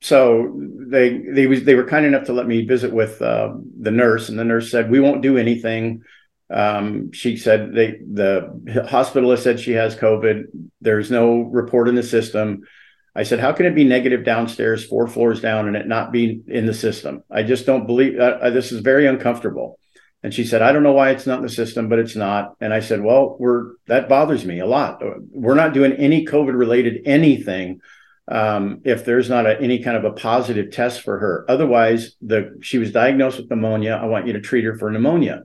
[0.00, 3.92] so they they was they were kind enough to let me visit with uh, the
[3.92, 6.02] nurse, and the nurse said we won't do anything.
[6.52, 8.50] Um, she said they the
[8.88, 10.46] hospitalist said she has COVID.
[10.80, 12.62] There's no report in the system.
[13.14, 16.42] I said, how can it be negative downstairs, four floors down, and it not be
[16.46, 17.24] in the system?
[17.30, 19.78] I just don't believe uh, this is very uncomfortable.
[20.22, 22.54] And she said, I don't know why it's not in the system, but it's not.
[22.60, 25.02] And I said, well, we're that bothers me a lot.
[25.30, 27.80] We're not doing any COVID related anything
[28.28, 31.46] um, if there's not a, any kind of a positive test for her.
[31.48, 33.98] Otherwise, the she was diagnosed with pneumonia.
[34.00, 35.44] I want you to treat her for pneumonia.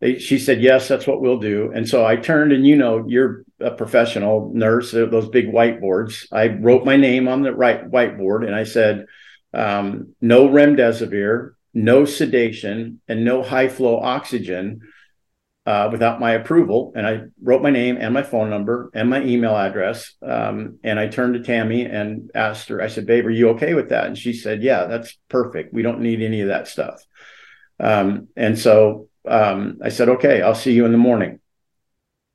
[0.00, 1.72] They, she said, yes, that's what we'll do.
[1.74, 6.26] And so I turned and, you know, you're a professional nurse, uh, those big whiteboards.
[6.30, 9.06] I wrote my name on the right whiteboard and I said,
[9.54, 14.80] um, no remdesivir, no sedation, and no high flow oxygen
[15.64, 16.92] uh, without my approval.
[16.94, 20.12] And I wrote my name and my phone number and my email address.
[20.22, 23.74] Um, and I turned to Tammy and asked her, I said, babe, are you okay
[23.74, 24.06] with that?
[24.06, 25.72] And she said, yeah, that's perfect.
[25.72, 27.02] We don't need any of that stuff.
[27.80, 31.40] Um, and so um, I said, okay, I'll see you in the morning.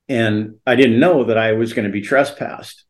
[0.10, 2.84] And I didn't know that I was going to be trespassed.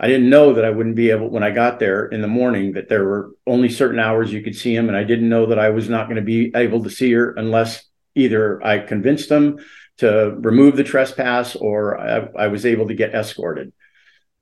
[0.00, 2.72] I didn't know that I wouldn't be able, when I got there in the morning,
[2.72, 4.88] that there were only certain hours you could see him.
[4.88, 7.32] And I didn't know that I was not going to be able to see her
[7.34, 9.58] unless either I convinced them
[9.98, 13.72] to remove the trespass or I, I was able to get escorted.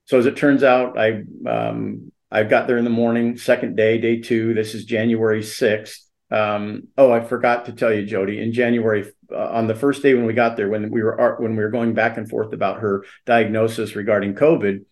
[0.05, 3.99] So as it turns out, I um, I got there in the morning, second day,
[3.99, 4.55] day two.
[4.55, 5.99] This is January 6th.
[6.33, 8.41] Um, oh, I forgot to tell you, Jody.
[8.41, 11.55] In January, uh, on the first day when we got there, when we were when
[11.55, 14.83] we were going back and forth about her diagnosis regarding COVID,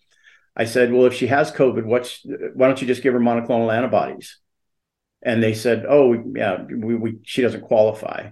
[0.56, 2.24] I said, "Well, if she has COVID, what's
[2.54, 4.38] why don't you just give her monoclonal antibodies?"
[5.20, 8.30] And they said, "Oh, yeah, we, we she doesn't qualify."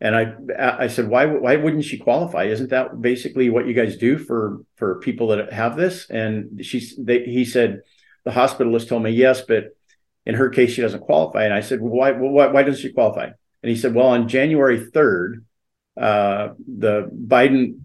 [0.00, 0.34] And I
[0.84, 2.44] I said, "Why why wouldn't she qualify?
[2.44, 6.88] Isn't that basically what you guys do for for people that have this?" And she
[7.00, 7.80] they, he said,
[8.24, 9.74] "The hospitalist told me yes, but."
[10.26, 11.44] In her case, she doesn't qualify.
[11.44, 13.24] And I said, well, why, why, why doesn't she qualify?
[13.24, 15.44] And he said, well, on January 3rd,
[15.96, 17.80] uh, the Biden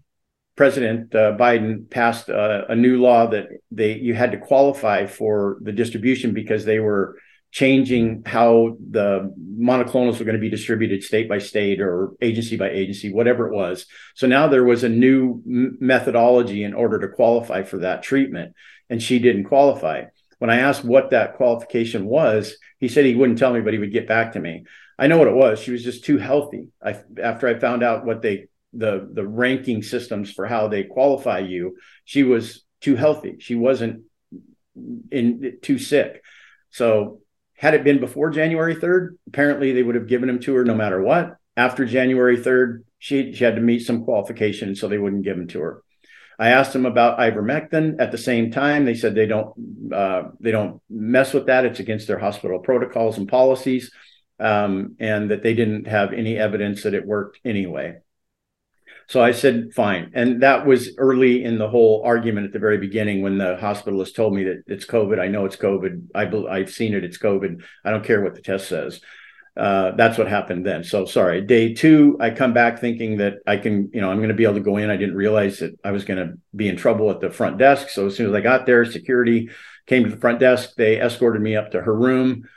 [0.59, 5.57] President uh, Biden passed uh, a new law that they you had to qualify for
[5.61, 7.15] the distribution because they were
[7.51, 12.69] changing how the monoclonals were going to be distributed state by state or agency by
[12.69, 13.85] agency, whatever it was.
[14.15, 18.53] So now there was a new methodology in order to qualify for that treatment,
[18.89, 20.07] and she didn't qualify.
[20.39, 23.79] When I asked what that qualification was, he said he wouldn't tell me, but he
[23.79, 24.65] would get back to me.
[24.97, 25.59] I know what it was.
[25.59, 26.69] She was just too healthy.
[26.83, 31.39] I, after I found out what they the the ranking systems for how they qualify
[31.39, 33.37] you, she was too healthy.
[33.39, 34.03] She wasn't
[35.11, 36.23] in too sick.
[36.69, 37.21] So
[37.53, 40.75] had it been before January 3rd, apparently they would have given him to her no
[40.75, 41.35] matter what.
[41.57, 45.47] After January 3rd, she, she had to meet some qualifications, so they wouldn't give him
[45.49, 45.83] to her.
[46.39, 47.99] I asked them about ivermectin.
[47.99, 51.65] At the same time, they said they don't uh, they don't mess with that.
[51.65, 53.91] It's against their hospital protocols and policies,
[54.39, 57.97] um, and that they didn't have any evidence that it worked anyway.
[59.09, 60.11] So I said, fine.
[60.13, 64.13] And that was early in the whole argument at the very beginning when the hospitalist
[64.13, 65.19] told me that it's COVID.
[65.19, 66.09] I know it's COVID.
[66.13, 67.03] I, I've seen it.
[67.03, 67.63] It's COVID.
[67.83, 69.01] I don't care what the test says
[69.59, 70.85] uh, that's what happened then.
[70.85, 71.41] So sorry.
[71.41, 74.45] Day two, I come back thinking that I can, you know, I'm going to be
[74.45, 74.89] able to go in.
[74.89, 77.89] I didn't realize that I was going to be in trouble at the front desk.
[77.89, 79.49] So as soon as I got there, security
[79.85, 80.75] came to the front desk.
[80.77, 82.47] They escorted me up to her room.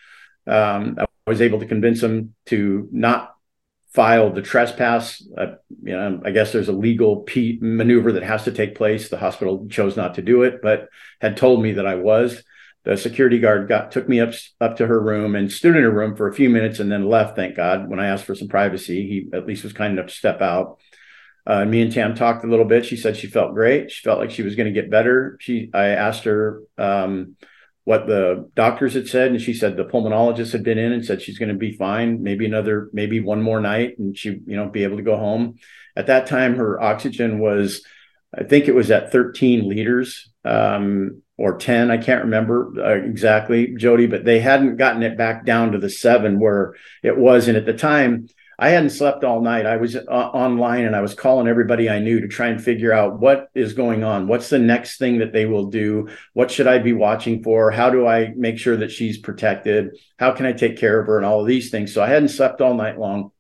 [0.46, 3.34] Um, I was able to convince them to not
[3.92, 5.26] file the trespass.
[5.36, 9.08] Uh, you know, I guess there's a legal P- maneuver that has to take place.
[9.08, 10.88] The hospital chose not to do it, but
[11.20, 12.42] had told me that I was
[12.84, 15.90] the security guard got took me up up to her room and stood in her
[15.90, 17.36] room for a few minutes and then left.
[17.36, 17.88] Thank God.
[17.88, 20.78] When I asked for some privacy, he at least was kind enough to step out.
[21.46, 22.84] Uh, me and Tam talked a little bit.
[22.84, 23.90] She said she felt great.
[23.90, 25.36] She felt like she was going to get better.
[25.40, 27.36] She I asked her um,
[27.84, 31.22] what the doctors had said, and she said the pulmonologist had been in and said
[31.22, 32.22] she's going to be fine.
[32.22, 35.56] Maybe another, maybe one more night, and she you know be able to go home.
[35.96, 37.84] At that time, her oxygen was,
[38.36, 40.30] I think it was at 13 liters.
[40.44, 45.44] Um, or 10 i can't remember uh, exactly jody but they hadn't gotten it back
[45.44, 48.28] down to the seven where it was and at the time
[48.62, 49.66] I hadn't slept all night.
[49.66, 52.92] I was uh, online and I was calling everybody I knew to try and figure
[52.92, 54.28] out what is going on.
[54.28, 56.10] What's the next thing that they will do?
[56.32, 57.72] What should I be watching for?
[57.72, 59.98] How do I make sure that she's protected?
[60.16, 61.92] How can I take care of her and all of these things?
[61.92, 63.31] So I hadn't slept all night long.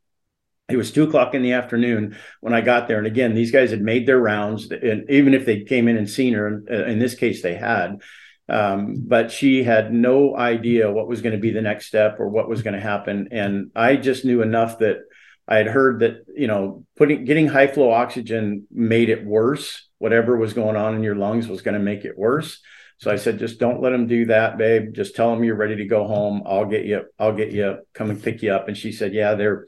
[0.68, 2.98] It was two o'clock in the afternoon when I got there.
[2.98, 4.70] And again, these guys had made their rounds.
[4.70, 8.00] And even if they came in and seen her, in this case, they had.
[8.48, 12.28] Um, but she had no idea what was going to be the next step or
[12.28, 13.28] what was going to happen.
[13.32, 14.98] And I just knew enough that
[15.46, 19.88] I had heard that, you know, putting getting high flow oxygen made it worse.
[19.98, 22.60] Whatever was going on in your lungs was going to make it worse.
[22.98, 24.94] So I said, just don't let them do that, babe.
[24.94, 26.42] Just tell them you're ready to go home.
[26.46, 28.68] I'll get you, I'll get you, come and pick you up.
[28.68, 29.66] And she said, yeah, they're,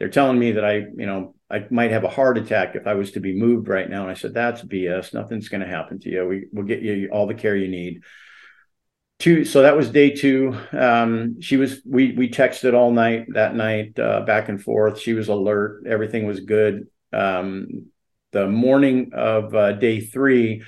[0.00, 2.94] they're telling me that I, you know, I might have a heart attack if I
[2.94, 4.02] was to be moved right now.
[4.02, 5.12] And I said, that's BS.
[5.12, 6.26] Nothing's going to happen to you.
[6.26, 8.02] We, we'll get you all the care you need.
[9.18, 10.58] Two, so that was day two.
[10.72, 14.98] Um, she was, we, we texted all night that night, uh, back and forth.
[14.98, 15.84] She was alert.
[15.86, 16.86] Everything was good.
[17.12, 17.88] Um,
[18.32, 20.62] the morning of uh, day three,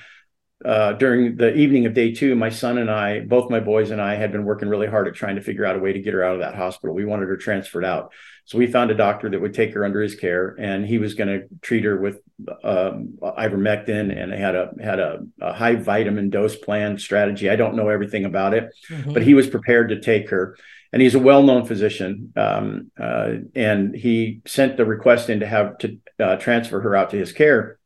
[0.63, 3.99] uh, during the evening of day two, my son and I, both my boys and
[3.99, 6.13] I, had been working really hard at trying to figure out a way to get
[6.13, 6.95] her out of that hospital.
[6.95, 8.13] We wanted her transferred out.
[8.45, 11.13] So we found a doctor that would take her under his care, and he was
[11.13, 12.19] going to treat her with
[12.63, 17.49] um, ivermectin, and had a had a, a, high vitamin dose plan strategy.
[17.49, 19.13] I don't know everything about it, mm-hmm.
[19.13, 20.57] but he was prepared to take her.
[20.91, 25.77] And he's a well-known physician, um, uh, and he sent the request in to have
[25.79, 27.79] to uh, transfer her out to his care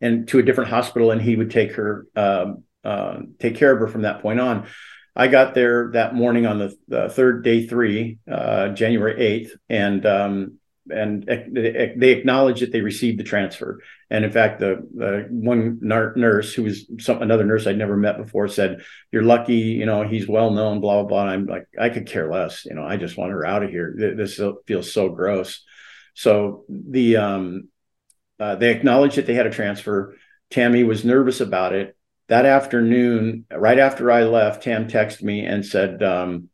[0.00, 3.80] and to a different hospital, and he would take her, um, uh, take care of
[3.80, 4.66] her from that point on.
[5.16, 10.04] I got there that morning on the, the third day three, uh, January eighth, and
[10.04, 10.58] um,
[10.90, 13.80] and they acknowledged that they received the transfer.
[14.10, 18.18] And in fact, the, the one nurse who was some another nurse I'd never met
[18.18, 21.22] before said, "You're lucky, you know, he's well known." Blah blah blah.
[21.22, 22.84] And I'm like, I could care less, you know.
[22.84, 23.94] I just want her out of here.
[23.96, 25.62] This feels so gross.
[26.14, 27.68] So the um,
[28.38, 30.16] uh, they acknowledged that they had a transfer.
[30.50, 31.96] Tammy was nervous about it.
[32.28, 36.48] That afternoon, right after I left, Tam texted me and said, um,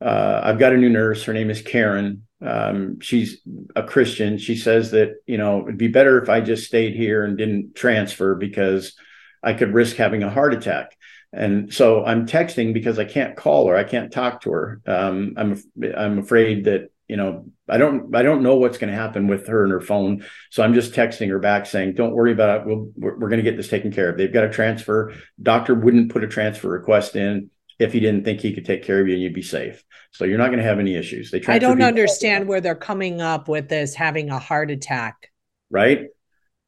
[0.00, 1.24] uh, I've got a new nurse.
[1.24, 2.26] Her name is Karen.
[2.42, 3.40] Um, she's
[3.76, 4.38] a Christian.
[4.38, 7.74] She says that, you know, it'd be better if I just stayed here and didn't
[7.74, 8.94] transfer because
[9.42, 10.96] I could risk having a heart attack.
[11.32, 13.76] And so I'm texting because I can't call her.
[13.76, 14.80] I can't talk to her.
[14.86, 15.62] Um, I'm
[15.96, 19.48] I'm afraid that you know i don't i don't know what's going to happen with
[19.48, 20.24] her and her phone.
[20.50, 22.66] So i'm just texting her back saying don't worry about it.
[22.66, 24.16] We'll, we're, we're going to get this taken care of.
[24.16, 25.12] They've got a transfer.
[25.42, 27.50] Doctor wouldn't put a transfer request in
[27.80, 29.82] if he didn't think he could take care of you and you'd be safe.
[30.12, 31.32] So you're not going to have any issues.
[31.32, 35.32] They i don't understand where they're coming up with this having a heart attack.
[35.68, 36.06] Right?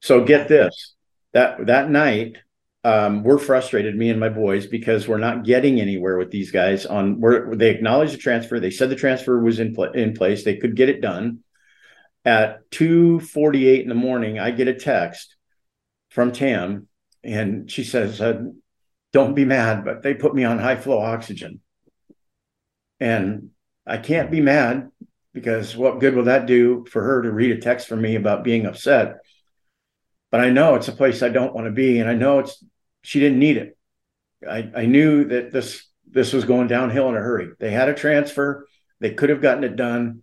[0.01, 0.95] So get this.
[1.34, 2.38] That that night
[2.85, 6.85] um, we're frustrated, me and my boys, because we're not getting anywhere with these guys.
[6.85, 10.43] On where they acknowledged the transfer, they said the transfer was in pl- in place,
[10.43, 11.41] they could get it done.
[12.24, 15.37] At two forty eight in the morning, I get a text
[16.11, 16.89] from Tam,
[17.22, 18.43] and she says, uh,
[19.12, 21.61] "Don't be mad, but they put me on high flow oxygen."
[22.99, 23.51] And
[23.87, 24.91] I can't be mad
[25.33, 28.45] because what good will that do for her to read a text from me about
[28.45, 29.18] being upset?
[30.30, 32.64] But I know it's a place I don't want to be, and I know it's
[33.03, 33.76] she didn't need it.
[34.48, 37.48] I, I knew that this this was going downhill in a hurry.
[37.59, 38.66] They had a transfer.
[39.00, 40.22] They could have gotten it done.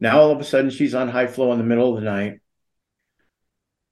[0.00, 2.40] Now all of a sudden she's on high flow in the middle of the night.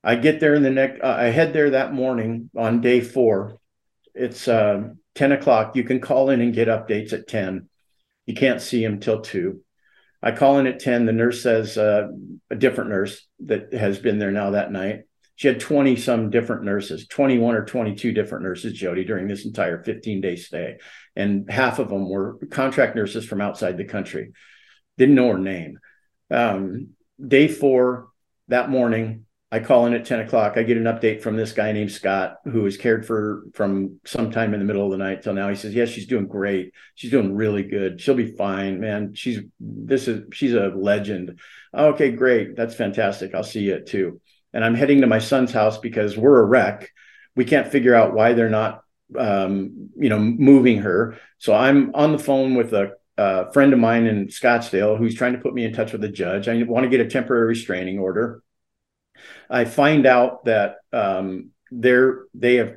[0.04, 1.00] I get there in the next.
[1.02, 3.58] Uh, I head there that morning on day four.
[4.14, 5.76] It's uh, ten o'clock.
[5.76, 7.68] You can call in and get updates at ten.
[8.26, 9.62] You can't see him till two.
[10.22, 11.06] I call in at ten.
[11.06, 12.08] The nurse says uh,
[12.50, 15.04] a different nurse that has been there now that night
[15.42, 19.82] she had 20 some different nurses 21 or 22 different nurses jody during this entire
[19.82, 20.76] 15 day stay.
[21.16, 24.34] And half of them were contract nurses from outside the country.
[24.98, 25.80] Didn't know her name.
[26.30, 26.90] Um,
[27.20, 28.10] day four
[28.46, 30.56] that morning i call in at 10 o'clock.
[30.56, 34.54] I get an update from this guy named scott who was cared for from sometime
[34.54, 35.48] in the middle of the night till now.
[35.48, 36.72] He says yes yeah, she's doing great.
[36.94, 38.00] She's doing really good.
[38.00, 39.14] She'll be fine man.
[39.14, 41.40] She's this is she's a legend.
[41.76, 42.54] Okay great.
[42.54, 43.34] That's fantastic.
[43.34, 44.20] I'll see you at two
[44.52, 46.90] and I'm heading to my son's house because we're a wreck.
[47.36, 48.82] We can't figure out why they're not,
[49.18, 51.18] um, you know, moving her.
[51.38, 55.32] So I'm on the phone with a, a, friend of mine in Scottsdale who's trying
[55.32, 56.48] to put me in touch with a judge.
[56.48, 58.42] I want to get a temporary restraining order.
[59.48, 62.76] I find out that um, they're they have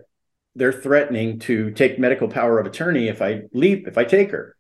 [0.56, 4.55] they're threatening to take medical power of attorney if I leave if I take her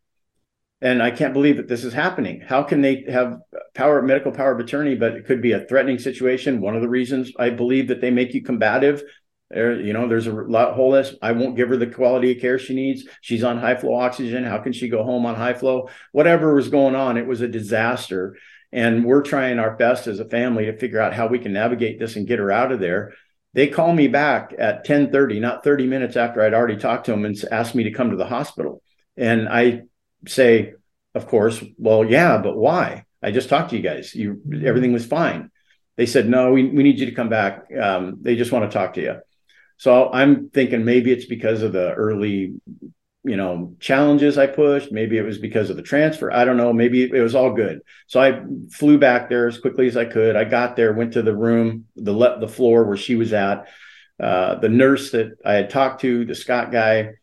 [0.81, 2.41] and I can't believe that this is happening.
[2.41, 3.39] How can they have
[3.73, 6.61] power, medical power of attorney, but it could be a threatening situation?
[6.61, 9.01] One of the reasons I believe that they make you combative.
[9.49, 11.15] There, you know, there's a lot whole list.
[11.21, 13.05] I won't give her the quality of care she needs.
[13.21, 14.43] She's on high flow oxygen.
[14.43, 15.89] How can she go home on high flow?
[16.11, 18.35] Whatever was going on, it was a disaster.
[18.75, 21.97] and we're trying our best as a family to figure out how we can navigate
[21.97, 23.13] this and get her out of there.
[23.53, 27.23] They call me back at 10:30, not 30 minutes after I'd already talked to them
[27.23, 28.81] and asked me to come to the hospital.
[29.15, 29.83] And I
[30.27, 30.73] say,
[31.13, 33.05] of course, well, yeah, but why?
[33.21, 34.13] I just talked to you guys.
[34.13, 35.49] You everything was fine.
[35.97, 37.65] They said, no, we, we need you to come back.
[37.81, 39.15] Um, they just want to talk to you.
[39.77, 42.55] So I'm thinking maybe it's because of the early
[43.25, 44.91] you know challenges I pushed.
[44.91, 46.31] Maybe it was because of the transfer.
[46.31, 46.71] I don't know.
[46.71, 47.81] Maybe it was all good.
[48.07, 50.35] So I flew back there as quickly as I could.
[50.35, 53.67] I got there, went to the room, the le- the floor where she was at.
[54.19, 57.15] Uh, the nurse that I had talked to, the Scott guy,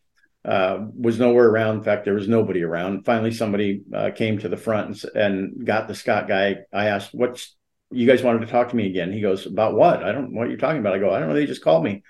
[0.45, 1.77] uh, was nowhere around.
[1.77, 3.05] In fact, there was nobody around.
[3.05, 6.57] Finally, somebody uh, came to the front and, and, got the Scott guy.
[6.73, 7.55] I asked, "What's
[7.91, 10.03] you guys wanted to talk to me again?" He goes, "About what?
[10.03, 11.35] I don't know what you're talking about." I go, "I don't know.
[11.35, 12.03] They just called me."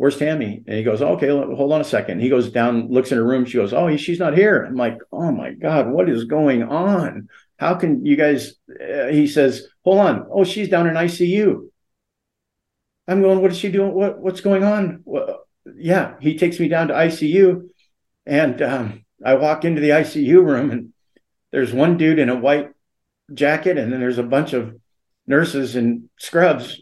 [0.00, 0.62] where's Tammy?
[0.66, 2.20] And he goes, okay, hold on a second.
[2.20, 3.44] He goes down, looks in her room.
[3.44, 4.64] She goes, oh, she's not here.
[4.64, 7.28] I'm like, oh my God, what is going on?
[7.58, 8.54] How can you guys?
[8.70, 10.26] Uh, he says, hold on.
[10.32, 11.68] Oh, she's down in ICU.
[13.06, 13.92] I'm going, what is she doing?
[13.92, 15.02] What, what's going on?
[15.04, 15.29] Well,
[15.80, 17.68] yeah, he takes me down to ICU.
[18.26, 20.92] And um, I walk into the ICU room and
[21.50, 22.70] there's one dude in a white
[23.32, 23.78] jacket.
[23.78, 24.76] And then there's a bunch of
[25.26, 26.80] nurses and scrubs,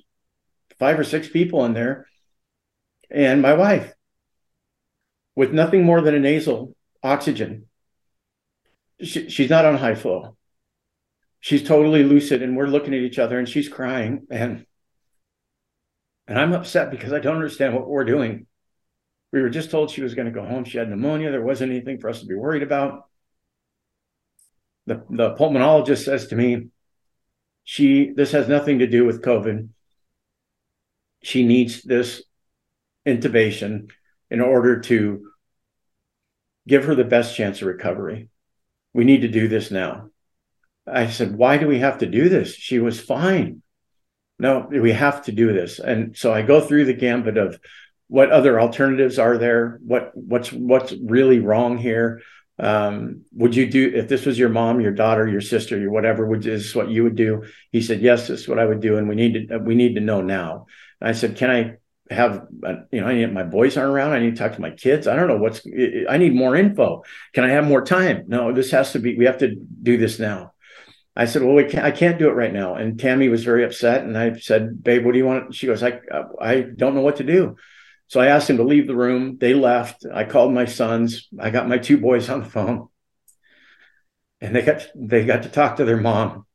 [0.78, 2.06] five or six people in there
[3.10, 3.92] and my wife
[5.34, 7.66] with nothing more than a nasal oxygen.
[9.00, 10.36] She, she's not on high flow.
[11.40, 14.66] She's totally lucid, and we're looking at each other, and she's crying, and
[16.26, 18.47] and I'm upset because I don't understand what we're doing.
[19.32, 20.64] We were just told she was going to go home.
[20.64, 21.30] She had pneumonia.
[21.30, 23.06] There wasn't anything for us to be worried about.
[24.86, 26.68] The, the pulmonologist says to me,
[27.64, 29.68] she this has nothing to do with COVID.
[31.22, 32.22] She needs this
[33.06, 33.90] intubation
[34.30, 35.30] in order to
[36.66, 38.30] give her the best chance of recovery.
[38.94, 40.08] We need to do this now.
[40.86, 42.54] I said, Why do we have to do this?
[42.54, 43.62] She was fine.
[44.38, 45.78] No, we have to do this.
[45.78, 47.58] And so I go through the gambit of
[48.08, 49.78] what other alternatives are there?
[49.82, 52.22] What what's what's really wrong here?
[52.58, 56.26] Um, would you do if this was your mom, your daughter, your sister, your whatever?
[56.26, 57.44] Would this what you would do?
[57.70, 59.94] He said, Yes, this is what I would do, and we need to we need
[59.94, 60.66] to know now.
[61.00, 61.76] And I said, Can I
[62.10, 64.12] have uh, you know I need my boys aren't around.
[64.12, 65.06] I need to talk to my kids.
[65.06, 65.60] I don't know what's.
[66.08, 67.04] I need more info.
[67.34, 68.24] Can I have more time?
[68.26, 69.16] No, this has to be.
[69.16, 70.54] We have to do this now.
[71.14, 72.76] I said, well, we can't, I can't do it right now.
[72.76, 74.04] And Tammy was very upset.
[74.04, 75.52] And I said, babe, what do you want?
[75.52, 75.98] She goes, I,
[76.40, 77.56] I don't know what to do.
[78.08, 79.38] So I asked him to leave the room.
[79.38, 80.04] They left.
[80.12, 81.28] I called my sons.
[81.38, 82.88] I got my two boys on the phone
[84.40, 86.46] and they got, they got to talk to their mom.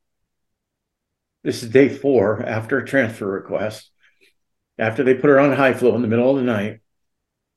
[1.42, 3.90] This is day four after a transfer request
[4.78, 6.80] after they put her on high flow in the middle of the night.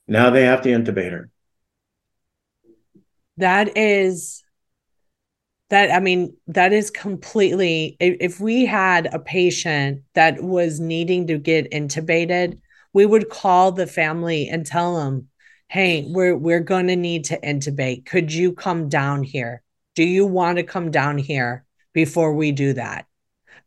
[0.07, 1.29] Now they have to intubate her.
[3.37, 4.43] That is
[5.69, 11.37] that I mean that is completely if we had a patient that was needing to
[11.37, 12.59] get intubated,
[12.93, 15.29] we would call the family and tell them,
[15.67, 18.05] "Hey, we're we're going to need to intubate.
[18.05, 19.61] Could you come down here?
[19.95, 23.05] Do you want to come down here before we do that?"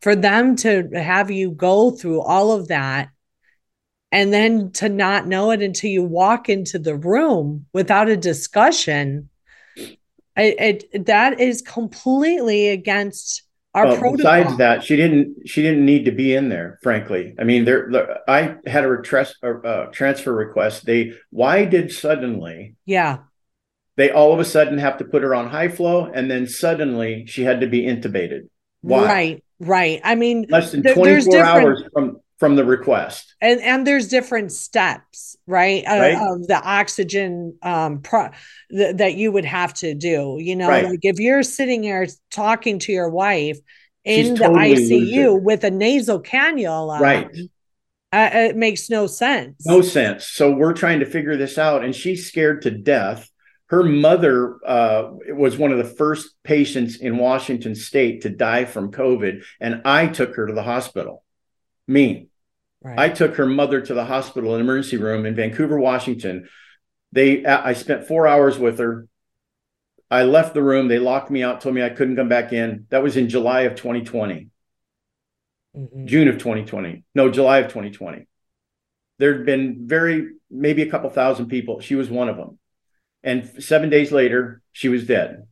[0.02, 3.10] For them to have you go through all of that
[4.12, 9.28] and then to not know it until you walk into the room without a discussion
[10.36, 13.42] it, it that is completely against
[13.74, 14.16] our well, protocol.
[14.16, 18.18] besides that she didn't she didn't need to be in there frankly i mean there
[18.28, 23.18] i had a, retress, a transfer request they why did suddenly yeah
[23.96, 27.26] they all of a sudden have to put her on high flow and then suddenly
[27.26, 28.48] she had to be intubated
[28.80, 29.04] why?
[29.04, 33.34] right right i mean less than 24 hours from from the request.
[33.40, 35.84] And and there's different steps, right?
[35.86, 36.14] Uh, right.
[36.14, 38.30] of the oxygen um pro-
[38.70, 40.38] th- that you would have to do.
[40.40, 40.86] You know, right.
[40.86, 43.58] like if you're sitting here talking to your wife
[44.04, 47.28] in She's the totally ICU with a nasal cannula, right?
[48.12, 49.64] Uh, it makes no sense.
[49.66, 50.26] No sense.
[50.26, 53.30] So we're trying to figure this out, and she's scared to death.
[53.66, 58.90] Her mother uh, was one of the first patients in Washington State to die from
[58.90, 61.22] COVID, and I took her to the hospital.
[61.86, 62.29] Me,
[62.82, 62.98] Right.
[62.98, 66.48] I took her mother to the hospital and emergency room in Vancouver, Washington.
[67.12, 69.06] They, I spent four hours with her.
[70.10, 70.88] I left the room.
[70.88, 72.86] They locked me out, told me I couldn't come back in.
[72.88, 74.48] That was in July of 2020,
[75.76, 76.06] mm-hmm.
[76.06, 77.04] June of 2020.
[77.14, 78.26] No, July of 2020.
[79.18, 81.80] There'd been very, maybe a couple thousand people.
[81.80, 82.58] She was one of them.
[83.22, 85.46] And seven days later, she was dead.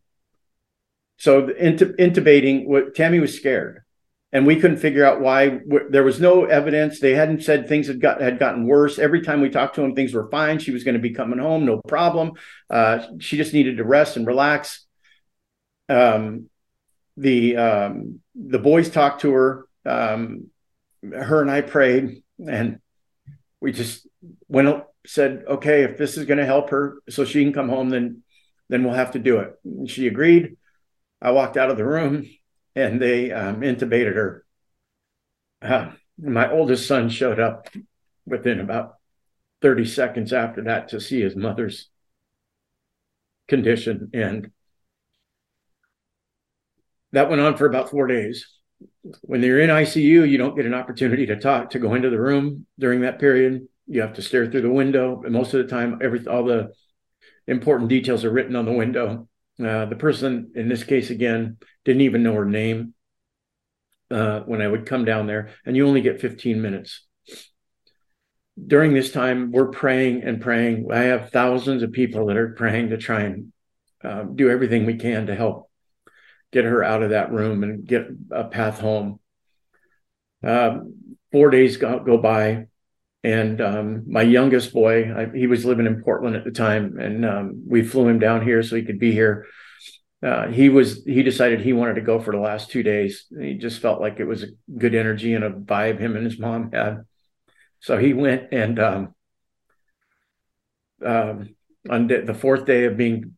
[1.18, 3.83] So intubating, what Tammy was scared
[4.33, 5.59] and we couldn't figure out why
[5.91, 9.41] there was no evidence they hadn't said things had got had gotten worse every time
[9.41, 11.81] we talked to him things were fine she was going to be coming home no
[11.89, 12.33] problem
[12.70, 14.87] uh, she just needed to rest and relax
[15.89, 16.49] um,
[17.18, 19.66] the um, the boys talked to her.
[19.85, 20.49] Um,
[21.03, 22.81] her and I prayed, and
[23.61, 24.07] we just
[24.49, 27.89] went said, okay, if this is going to help her so she can come home,
[27.91, 28.22] then
[28.68, 29.55] then we'll have to do it.
[29.64, 30.57] And she agreed.
[31.20, 32.29] I walked out of the room,
[32.79, 34.45] and they um, intubated her.
[35.61, 37.68] Uh, my oldest son showed up
[38.24, 38.95] within about
[39.62, 41.89] 30 seconds after that to see his mother's
[43.49, 44.11] condition.
[44.14, 44.53] And
[47.12, 48.47] that went on for about four days.
[49.22, 52.20] When you're in ICU, you don't get an opportunity to talk, to go into the
[52.20, 53.66] room during that period.
[53.89, 55.22] You have to stare through the window.
[55.24, 56.72] And most of the time, every all the
[57.49, 59.29] important details are written on the window.
[59.63, 62.95] Uh, the person in this case again didn't even know her name
[64.11, 67.05] uh, when I would come down there, and you only get 15 minutes.
[68.67, 70.89] During this time, we're praying and praying.
[70.93, 73.53] I have thousands of people that are praying to try and
[74.03, 75.71] uh, do everything we can to help
[76.53, 79.21] get her out of that room and get a path home.
[80.43, 82.67] Um, four days go, go by,
[83.25, 87.25] and um, my youngest boy, I, he was living in Portland at the time, and
[87.25, 89.47] um, we flew him down here so he could be here
[90.23, 93.27] uh, he was he decided he wanted to go for the last two days.
[93.39, 96.39] He just felt like it was a good energy and a vibe him and his
[96.39, 97.05] mom had.
[97.81, 99.14] So he went and um,
[101.05, 101.55] um,
[101.89, 103.37] on the fourth day of being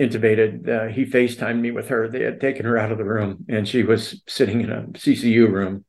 [0.00, 2.08] intubated, uh, he FaceTimed me with her.
[2.08, 5.52] They had taken her out of the room and she was sitting in a CCU
[5.52, 5.84] room,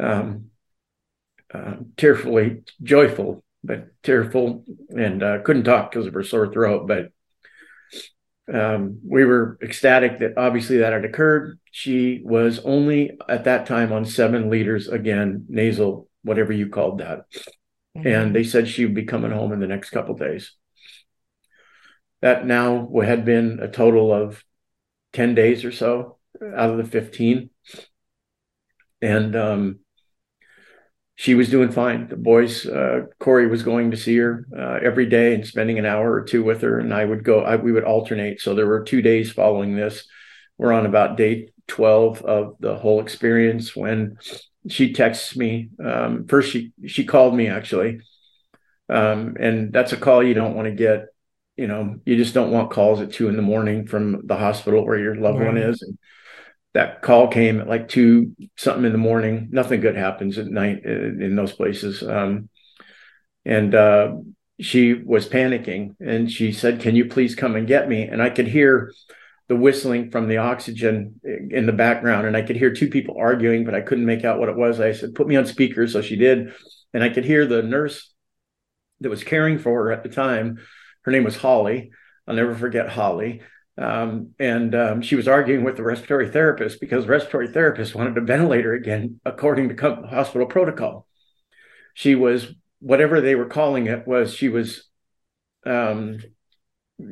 [0.00, 0.46] um,
[1.52, 6.86] uh, tearfully joyful, but tearful and uh, couldn't talk because of her sore throat.
[6.86, 7.10] But
[8.52, 11.58] um, we were ecstatic that obviously that had occurred.
[11.70, 17.26] She was only at that time on seven liters again, nasal, whatever you called that.
[17.96, 18.06] Mm-hmm.
[18.06, 20.52] And they said she would be coming home in the next couple days.
[22.22, 24.42] That now had been a total of
[25.12, 27.50] 10 days or so out of the 15.
[29.02, 29.78] And um,
[31.18, 32.08] she was doing fine.
[32.08, 35.86] The boys, uh, Corey was going to see her uh, every day and spending an
[35.86, 37.40] hour or two with her, and I would go.
[37.40, 38.40] I, we would alternate.
[38.40, 40.06] So there were two days following this.
[40.58, 44.18] We're on about day twelve of the whole experience when
[44.68, 45.70] she texts me.
[45.82, 48.00] Um, first, she she called me actually,
[48.90, 51.06] um, and that's a call you don't want to get.
[51.56, 54.84] You know, you just don't want calls at two in the morning from the hospital
[54.84, 55.46] where your loved right.
[55.46, 55.80] one is.
[55.80, 55.96] And,
[56.76, 59.48] that call came at like two something in the morning.
[59.50, 62.02] Nothing good happens at night in, in those places.
[62.02, 62.50] Um,
[63.46, 64.16] and uh,
[64.60, 68.02] she was panicking and she said, Can you please come and get me?
[68.02, 68.92] And I could hear
[69.48, 72.26] the whistling from the oxygen in the background.
[72.26, 74.78] And I could hear two people arguing, but I couldn't make out what it was.
[74.78, 75.86] I said, Put me on speaker.
[75.88, 76.52] So she did.
[76.92, 78.12] And I could hear the nurse
[79.00, 80.58] that was caring for her at the time.
[81.04, 81.90] Her name was Holly.
[82.28, 83.40] I'll never forget Holly.
[83.78, 88.16] Um, and um, she was arguing with the respiratory therapist because the respiratory therapist wanted
[88.16, 91.06] a ventilator again, according to hospital protocol.
[91.94, 92.46] She was
[92.80, 94.88] whatever they were calling it was she was
[95.66, 96.18] um,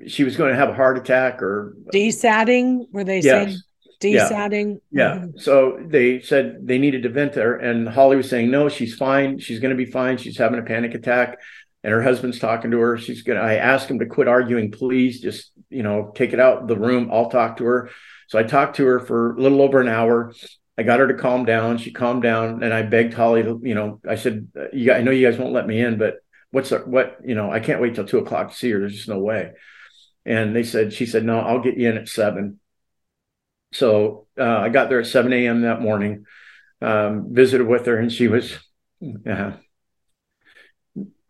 [0.07, 2.87] she was going to have a heart attack or desatting.
[2.93, 3.25] Were they yes.
[3.25, 3.59] saying
[4.01, 4.81] desatting?
[4.91, 5.15] Yeah.
[5.15, 5.21] yeah.
[5.21, 5.39] Mm-hmm.
[5.39, 9.39] So they said they needed to vent her, and Holly was saying no, she's fine.
[9.39, 10.17] She's going to be fine.
[10.17, 11.39] She's having a panic attack
[11.85, 12.97] and her husband's talking to her.
[12.97, 13.41] She's gonna.
[13.41, 15.21] I asked him to quit arguing, please.
[15.21, 17.11] Just you know, take it out the room.
[17.13, 17.91] I'll talk to her.
[18.29, 20.33] So I talked to her for a little over an hour.
[20.77, 21.79] I got her to calm down.
[21.79, 25.11] She calmed down, and I begged Holly to, you know, I said, "You, I know
[25.11, 26.17] you guys won't let me in, but
[26.51, 28.81] what's the, what, you know, I can't wait till two o'clock to see her.
[28.81, 29.53] There's just no way."
[30.27, 32.61] And they said, she said, "No, I'll get you in at seven.
[33.73, 35.63] So uh, I got there at seven a.m.
[35.63, 36.25] that morning.
[36.81, 38.59] Um, visited with her, and she was,
[39.27, 39.53] uh,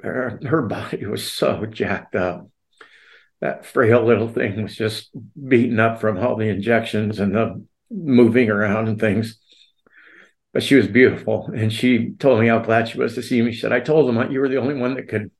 [0.02, 2.48] her, her body was so jacked up.
[3.44, 8.48] That frail little thing was just beaten up from all the injections and the moving
[8.48, 9.38] around and things.
[10.54, 11.50] But she was beautiful.
[11.54, 13.52] And she told me how glad she was to see me.
[13.52, 15.30] She said, I told them you were the only one that could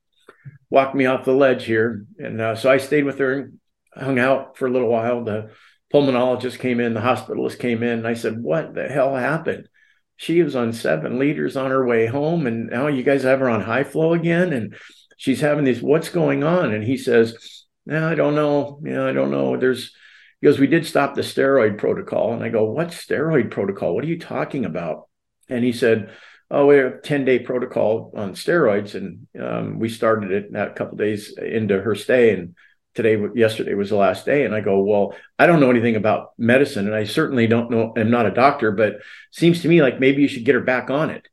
[0.69, 2.05] walk me off the ledge here.
[2.19, 3.59] And uh, so I stayed with her and
[3.95, 5.23] hung out for a little while.
[5.23, 5.49] The
[5.91, 7.99] pulmonologist came in, the hospitalist came in.
[7.99, 9.67] And I said, What the hell happened?
[10.17, 13.49] she was on seven liters on her way home and now you guys have her
[13.49, 14.75] on high flow again and
[15.17, 17.54] she's having these what's going on and he says
[17.85, 18.79] no i don't know.
[18.83, 19.57] Yeah i don't know.
[19.57, 19.93] There's
[20.41, 23.95] he goes we did stop the steroid protocol and i go what steroid protocol?
[23.95, 25.07] What are you talking about?
[25.49, 26.11] And he said
[26.51, 30.73] oh we have a 10 day protocol on steroids and um, we started it a
[30.73, 32.55] couple days into her stay and
[32.93, 36.29] today yesterday was the last day and i go well i don't know anything about
[36.37, 38.97] medicine and i certainly don't know i'm not a doctor but
[39.31, 41.27] seems to me like maybe you should get her back on it.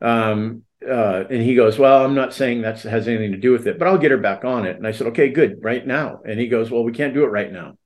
[0.00, 3.66] Um, uh, and he goes well i'm not saying that has anything to do with
[3.66, 6.20] it but i'll get her back on it and i said okay good right now
[6.26, 7.76] and he goes well we can't do it right now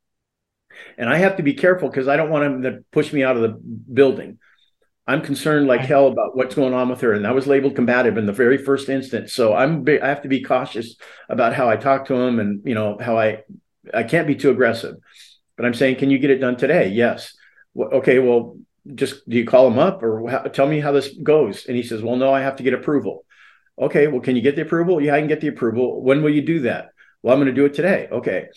[0.96, 3.36] And I have to be careful because I don't want him to push me out
[3.36, 3.60] of the
[3.92, 4.38] building.
[5.06, 8.18] I'm concerned like hell about what's going on with her, and that was labeled combative
[8.18, 9.32] in the very first instance.
[9.32, 10.96] So I'm I have to be cautious
[11.30, 13.42] about how I talk to him, and you know how I
[13.94, 14.96] I can't be too aggressive.
[15.56, 16.88] But I'm saying, can you get it done today?
[16.90, 17.34] Yes.
[17.74, 18.18] Well, okay.
[18.18, 18.58] Well,
[18.94, 21.66] just do you call him up or how, tell me how this goes?
[21.66, 23.24] And he says, well, no, I have to get approval.
[23.78, 24.08] Okay.
[24.08, 25.00] Well, can you get the approval?
[25.00, 26.02] Yeah, I can get the approval.
[26.02, 26.90] When will you do that?
[27.22, 28.08] Well, I'm going to do it today.
[28.10, 28.48] Okay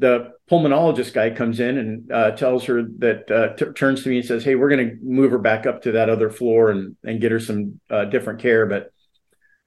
[0.00, 4.18] the pulmonologist guy comes in and uh, tells her that uh, t- turns to me
[4.18, 6.96] and says, "Hey, we're going to move her back up to that other floor and
[7.04, 8.92] and get her some uh, different care." But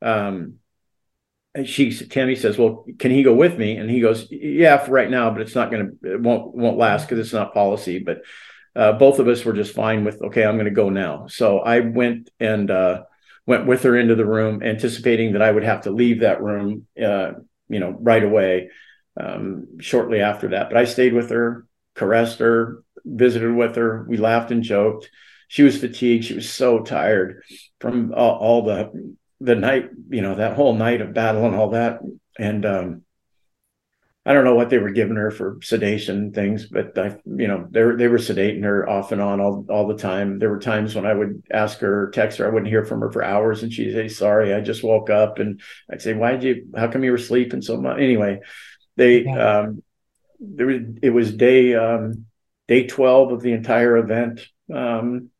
[0.01, 0.55] um,
[1.65, 5.09] she Tammy says, "Well, can he go with me?" And he goes, "Yeah, for right
[5.09, 8.23] now, but it's not going to it won't won't last because it's not policy." But
[8.76, 11.59] uh, both of us were just fine with, "Okay, I'm going to go now." So
[11.59, 13.03] I went and uh,
[13.45, 16.88] went with her into the room, anticipating that I would have to leave that room,
[17.01, 17.34] uh,
[17.69, 18.69] you know, right away
[19.19, 20.69] um, shortly after that.
[20.69, 21.65] But I stayed with her,
[21.95, 24.05] caressed her, visited with her.
[24.07, 25.09] We laughed and joked.
[25.47, 26.26] She was fatigued.
[26.26, 27.43] She was so tired
[27.80, 31.71] from all, all the the night, you know, that whole night of battle and all
[31.71, 31.99] that.
[32.39, 33.01] And um,
[34.26, 37.67] I don't know what they were giving her for sedation things, but I, you know,
[37.69, 40.39] they were they were sedating her off and on all all the time.
[40.39, 43.11] There were times when I would ask her, text her, I wouldn't hear from her
[43.11, 45.59] for hours, and she'd say, "Sorry, I just woke up." And
[45.91, 46.67] I'd say, "Why did you?
[46.74, 48.39] How come you were sleeping so much?" Anyway,
[48.95, 49.59] they Yeah.
[49.59, 49.84] um,
[50.39, 52.26] there was it was day um,
[52.69, 55.32] day twelve of the entire event, um,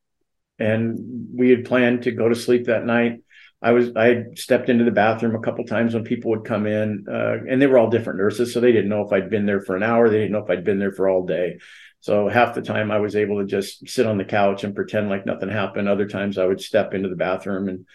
[0.60, 3.23] and we had planned to go to sleep that night.
[3.64, 7.06] I was I stepped into the bathroom a couple times when people would come in,
[7.10, 9.62] uh, and they were all different nurses, so they didn't know if I'd been there
[9.62, 10.10] for an hour.
[10.10, 11.60] They didn't know if I'd been there for all day.
[12.02, 15.10] So half the time I was able to just sit on the couch and pretend
[15.10, 15.88] like nothing happened.
[15.88, 17.86] Other times I would step into the bathroom and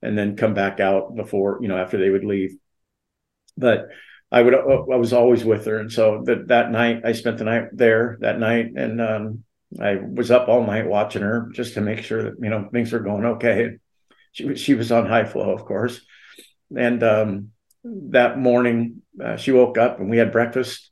[0.00, 2.56] and then come back out before you know after they would leave.
[3.58, 3.88] But
[4.32, 7.44] I would I was always with her, and so that that night I spent the
[7.44, 9.44] night there that night, and um,
[9.78, 12.92] I was up all night watching her just to make sure that you know things
[12.92, 13.76] were going okay.
[14.32, 16.00] She was she was on high flow, of course,
[16.76, 17.50] and um,
[17.84, 20.90] that morning uh, she woke up and we had breakfast.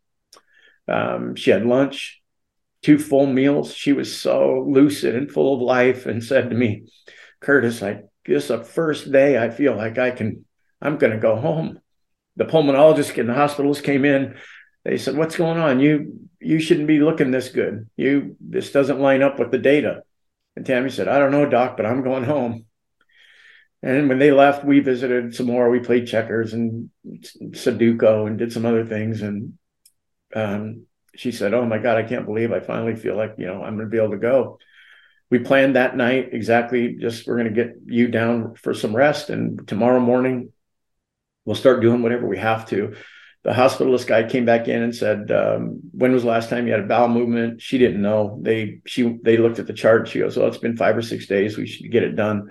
[0.89, 2.23] Um, she had lunch,
[2.83, 3.75] two full meals.
[3.75, 6.87] She was so lucid and full of life, and said to me,
[7.41, 10.45] "Curtis, I is the first day I feel like I can.
[10.81, 11.81] I'm going to go home."
[12.37, 14.37] the pulmonologist and the hospitals came in.
[14.85, 15.81] They said, "What's going on?
[15.81, 17.89] You you shouldn't be looking this good.
[17.97, 20.03] You this doesn't line up with the data."
[20.55, 22.67] And Tammy said, "I don't know, doc, but I'm going home."
[23.87, 25.71] And when they left, we visited some more.
[25.71, 29.23] We played checkers and Sudoku and did some other things.
[29.23, 29.59] And
[30.35, 33.63] um, she said, "Oh my God, I can't believe I finally feel like you know
[33.63, 34.59] I'm going to be able to go."
[35.31, 36.97] We planned that night exactly.
[36.97, 40.53] Just we're going to get you down for some rest, and tomorrow morning
[41.45, 42.97] we'll start doing whatever we have to.
[43.45, 46.73] The hospitalist guy came back in and said, um, "When was the last time you
[46.73, 48.41] had a bowel movement?" She didn't know.
[48.43, 50.09] They she they looked at the chart.
[50.09, 51.57] She goes, "Well, it's been five or six days.
[51.57, 52.51] We should get it done."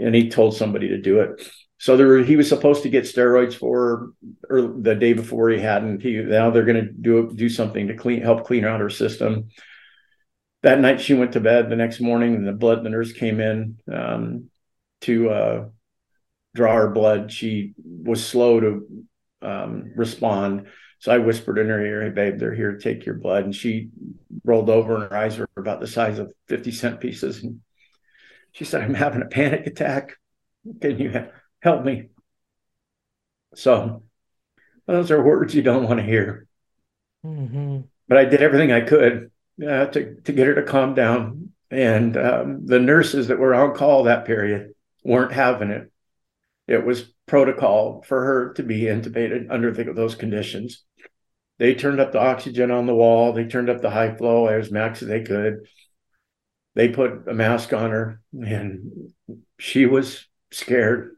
[0.00, 1.50] And he told somebody to do it.
[1.78, 4.12] So there he was supposed to get steroids for
[4.48, 6.02] or the day before he hadn't.
[6.02, 9.48] He now they're going to do do something to clean help clean out her system.
[10.62, 11.70] That night she went to bed.
[11.70, 14.50] The next morning, the blood the nurse came in um,
[15.02, 15.68] to uh,
[16.54, 17.30] draw her blood.
[17.30, 18.86] She was slow to
[19.42, 20.66] um, respond.
[21.00, 23.44] So I whispered in her ear, Hey, babe, they're here to take your blood.
[23.44, 23.90] And she
[24.44, 27.44] rolled over and her eyes were about the size of 50 cent pieces.
[27.44, 27.60] And
[28.52, 30.16] she said, I'm having a panic attack.
[30.80, 31.28] Can you
[31.60, 32.08] help me?
[33.54, 34.02] So
[34.86, 36.46] those are words you don't want to hear.
[37.24, 37.84] Mhm.
[38.06, 39.30] But I did everything I could
[39.62, 41.52] uh, to, to get her to calm down.
[41.70, 44.74] And um, the nurses that were on call that period
[45.04, 45.90] weren't having it
[46.68, 50.84] it was protocol for her to be intubated under the, those conditions.
[51.58, 53.32] They turned up the oxygen on the wall.
[53.32, 55.66] They turned up the high flow as max as they could.
[56.78, 59.12] They put a mask on her, and
[59.58, 61.16] she was scared.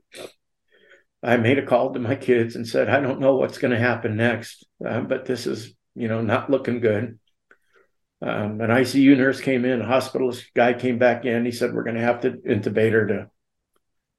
[1.22, 3.78] I made a call to my kids and said, "I don't know what's going to
[3.78, 7.18] happen next, uh, but this is, you know, not looking good."
[8.22, 9.82] Um, an ICU nurse came in.
[9.82, 11.44] A hospitalist guy came back in.
[11.44, 13.30] He said, "We're going to have to intubate her to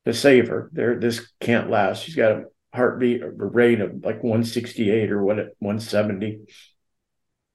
[0.06, 0.70] to save her.
[0.74, 2.04] There, this can't last.
[2.04, 6.42] She's got a heartbeat a rate of like 168 or what 170,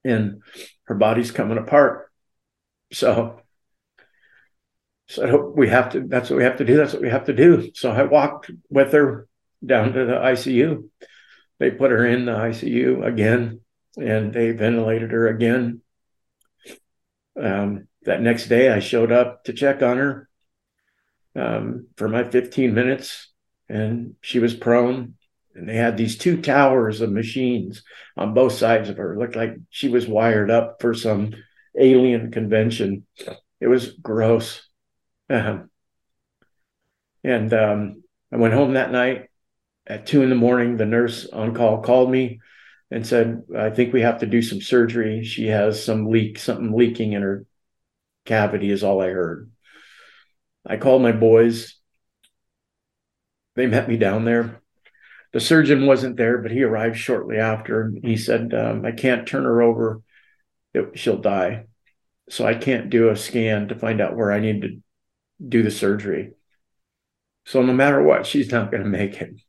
[0.05, 0.43] and
[0.87, 2.11] her body's coming apart.
[2.93, 3.43] So,
[5.09, 6.01] so we have to.
[6.01, 6.77] That's what we have to do.
[6.77, 7.71] That's what we have to do.
[7.75, 9.29] So I walked with her
[9.65, 10.89] down to the ICU.
[11.59, 13.61] They put her in the ICU again,
[13.97, 15.81] and they ventilated her again.
[17.41, 20.29] Um, that next day, I showed up to check on her
[21.35, 23.31] um, for my 15 minutes,
[23.69, 25.15] and she was prone
[25.57, 27.83] and they had these two towers of machines
[28.17, 29.15] on both sides of her.
[29.15, 31.35] It looked like she was wired up for some
[31.79, 33.07] alien convention.
[33.61, 34.69] It was gross.
[35.29, 35.59] Uh-huh.
[37.25, 38.03] And um,
[38.33, 39.29] I went home that night
[39.87, 40.77] at two in the morning.
[40.77, 42.41] The nurse on call called me
[42.91, 45.25] and said, I think we have to do some surgery.
[45.25, 47.45] She has some leak, something leaking in her
[48.25, 49.51] cavity, is all I heard.
[50.65, 51.75] I called my boys.
[53.57, 54.61] They met me down there.
[55.33, 57.93] The surgeon wasn't there, but he arrived shortly after.
[58.03, 60.03] He said, um, I can't turn her over.
[60.75, 61.67] It, she'll die.
[62.29, 64.81] So I can't do a scan to find out where I need to
[65.45, 66.33] do the surgery.
[67.45, 69.41] So no matter what, she's not going to make it.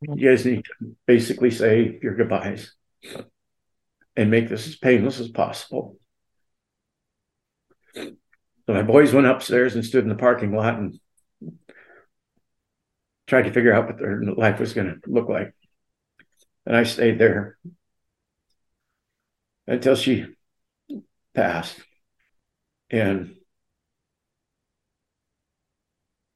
[0.00, 2.72] You guys need to basically say your goodbyes
[4.16, 5.96] and make this as painless as possible.
[7.94, 10.98] So my boys went upstairs and stood in the parking lot and
[13.26, 15.54] tried to figure out what their life was going to look like.
[16.64, 17.58] And I stayed there
[19.66, 20.26] until she
[21.34, 21.80] passed.
[22.90, 23.37] And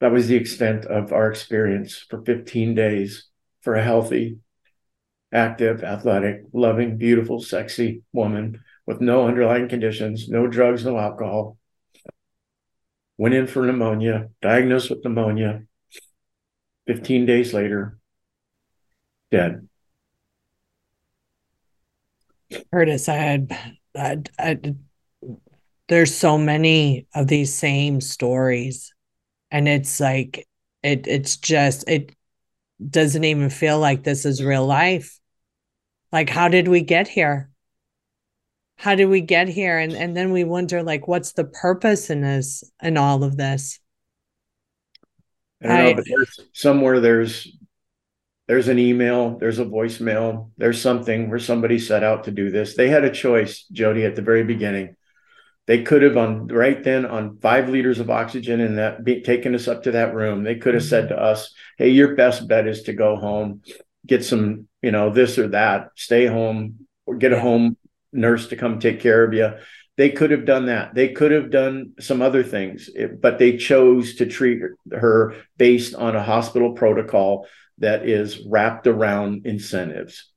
[0.03, 3.29] that was the extent of our experience for 15 days
[3.61, 4.35] for a healthy,
[5.31, 11.57] active, athletic, loving, beautiful, sexy woman with no underlying conditions, no drugs, no alcohol.
[13.17, 15.61] Went in for pneumonia, diagnosed with pneumonia.
[16.85, 17.97] 15 days later,
[19.31, 19.69] dead.
[22.73, 23.57] Curtis, I had,
[23.95, 24.75] I, I,
[25.87, 28.92] there's so many of these same stories
[29.53, 30.45] and it's like
[30.81, 32.13] it it's just it
[32.89, 35.17] doesn't even feel like this is real life
[36.11, 37.49] like how did we get here
[38.77, 42.19] how did we get here and and then we wonder like what's the purpose in
[42.19, 43.79] this in all of this
[45.63, 47.47] I don't know, but there's somewhere there's
[48.47, 52.75] there's an email, there's a voicemail, there's something where somebody set out to do this.
[52.75, 54.97] They had a choice, Jody, at the very beginning.
[55.65, 59.55] They could have on right then on five liters of oxygen and that be, taken
[59.55, 60.43] us up to that room.
[60.43, 61.15] They could have said mm-hmm.
[61.15, 63.61] to us, "Hey, your best bet is to go home,
[64.05, 67.77] get some, you know, this or that, stay home, or get a home
[68.11, 69.53] nurse to come take care of you."
[69.95, 70.95] They could have done that.
[70.95, 72.89] They could have done some other things,
[73.21, 74.59] but they chose to treat
[74.91, 77.47] her based on a hospital protocol
[77.77, 80.32] that is wrapped around incentives.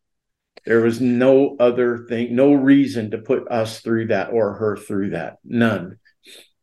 [0.66, 5.10] There was no other thing, no reason to put us through that or her through
[5.10, 5.38] that.
[5.44, 5.98] None.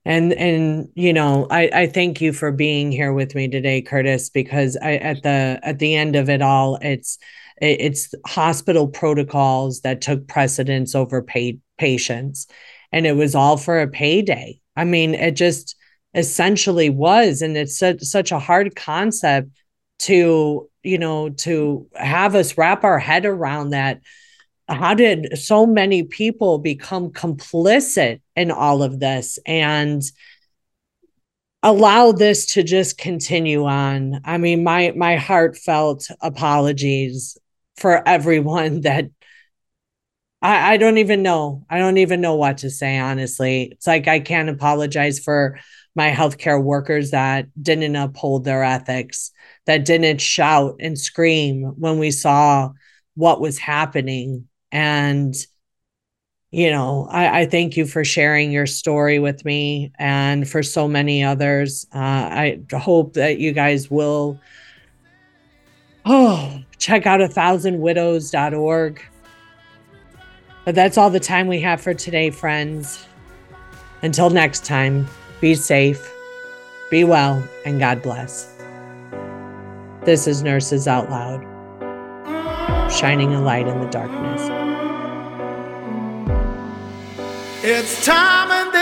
[0.06, 4.30] And and you know, I I thank you for being here with me today, Curtis,
[4.30, 7.18] because I at the at the end of it all, it's
[7.62, 12.48] it's hospital protocols that took precedence over paid patients,
[12.92, 14.60] and it was all for a payday.
[14.76, 15.78] I mean, it just
[16.14, 19.50] essentially was, and it's such such a hard concept
[20.04, 24.02] to you know to have us wrap our head around that
[24.68, 30.02] how did so many people become complicit in all of this and
[31.62, 37.38] allow this to just continue on i mean my my heartfelt apologies
[37.78, 39.06] for everyone that
[40.42, 41.66] I, I don't even know.
[41.70, 43.70] I don't even know what to say, honestly.
[43.72, 45.58] It's like I can't apologize for
[45.96, 49.32] my healthcare workers that didn't uphold their ethics
[49.66, 52.72] that didn't shout and scream when we saw
[53.16, 54.48] what was happening.
[54.72, 55.36] And,
[56.52, 60.88] you know, I, I thank you for sharing your story with me and for so
[60.88, 61.88] many others.
[61.94, 64.40] Uh, I hope that you guys will,
[66.06, 69.02] oh, check out a thousandwidows.org.
[70.66, 73.06] But that's all the time we have for today, friends.
[74.02, 75.08] Until next time,
[75.40, 76.14] be safe,
[76.90, 78.53] be well, and God bless.
[80.06, 81.42] This is Nurses Out Loud,
[82.92, 84.42] shining a light in the darkness.
[87.64, 88.74] It's time and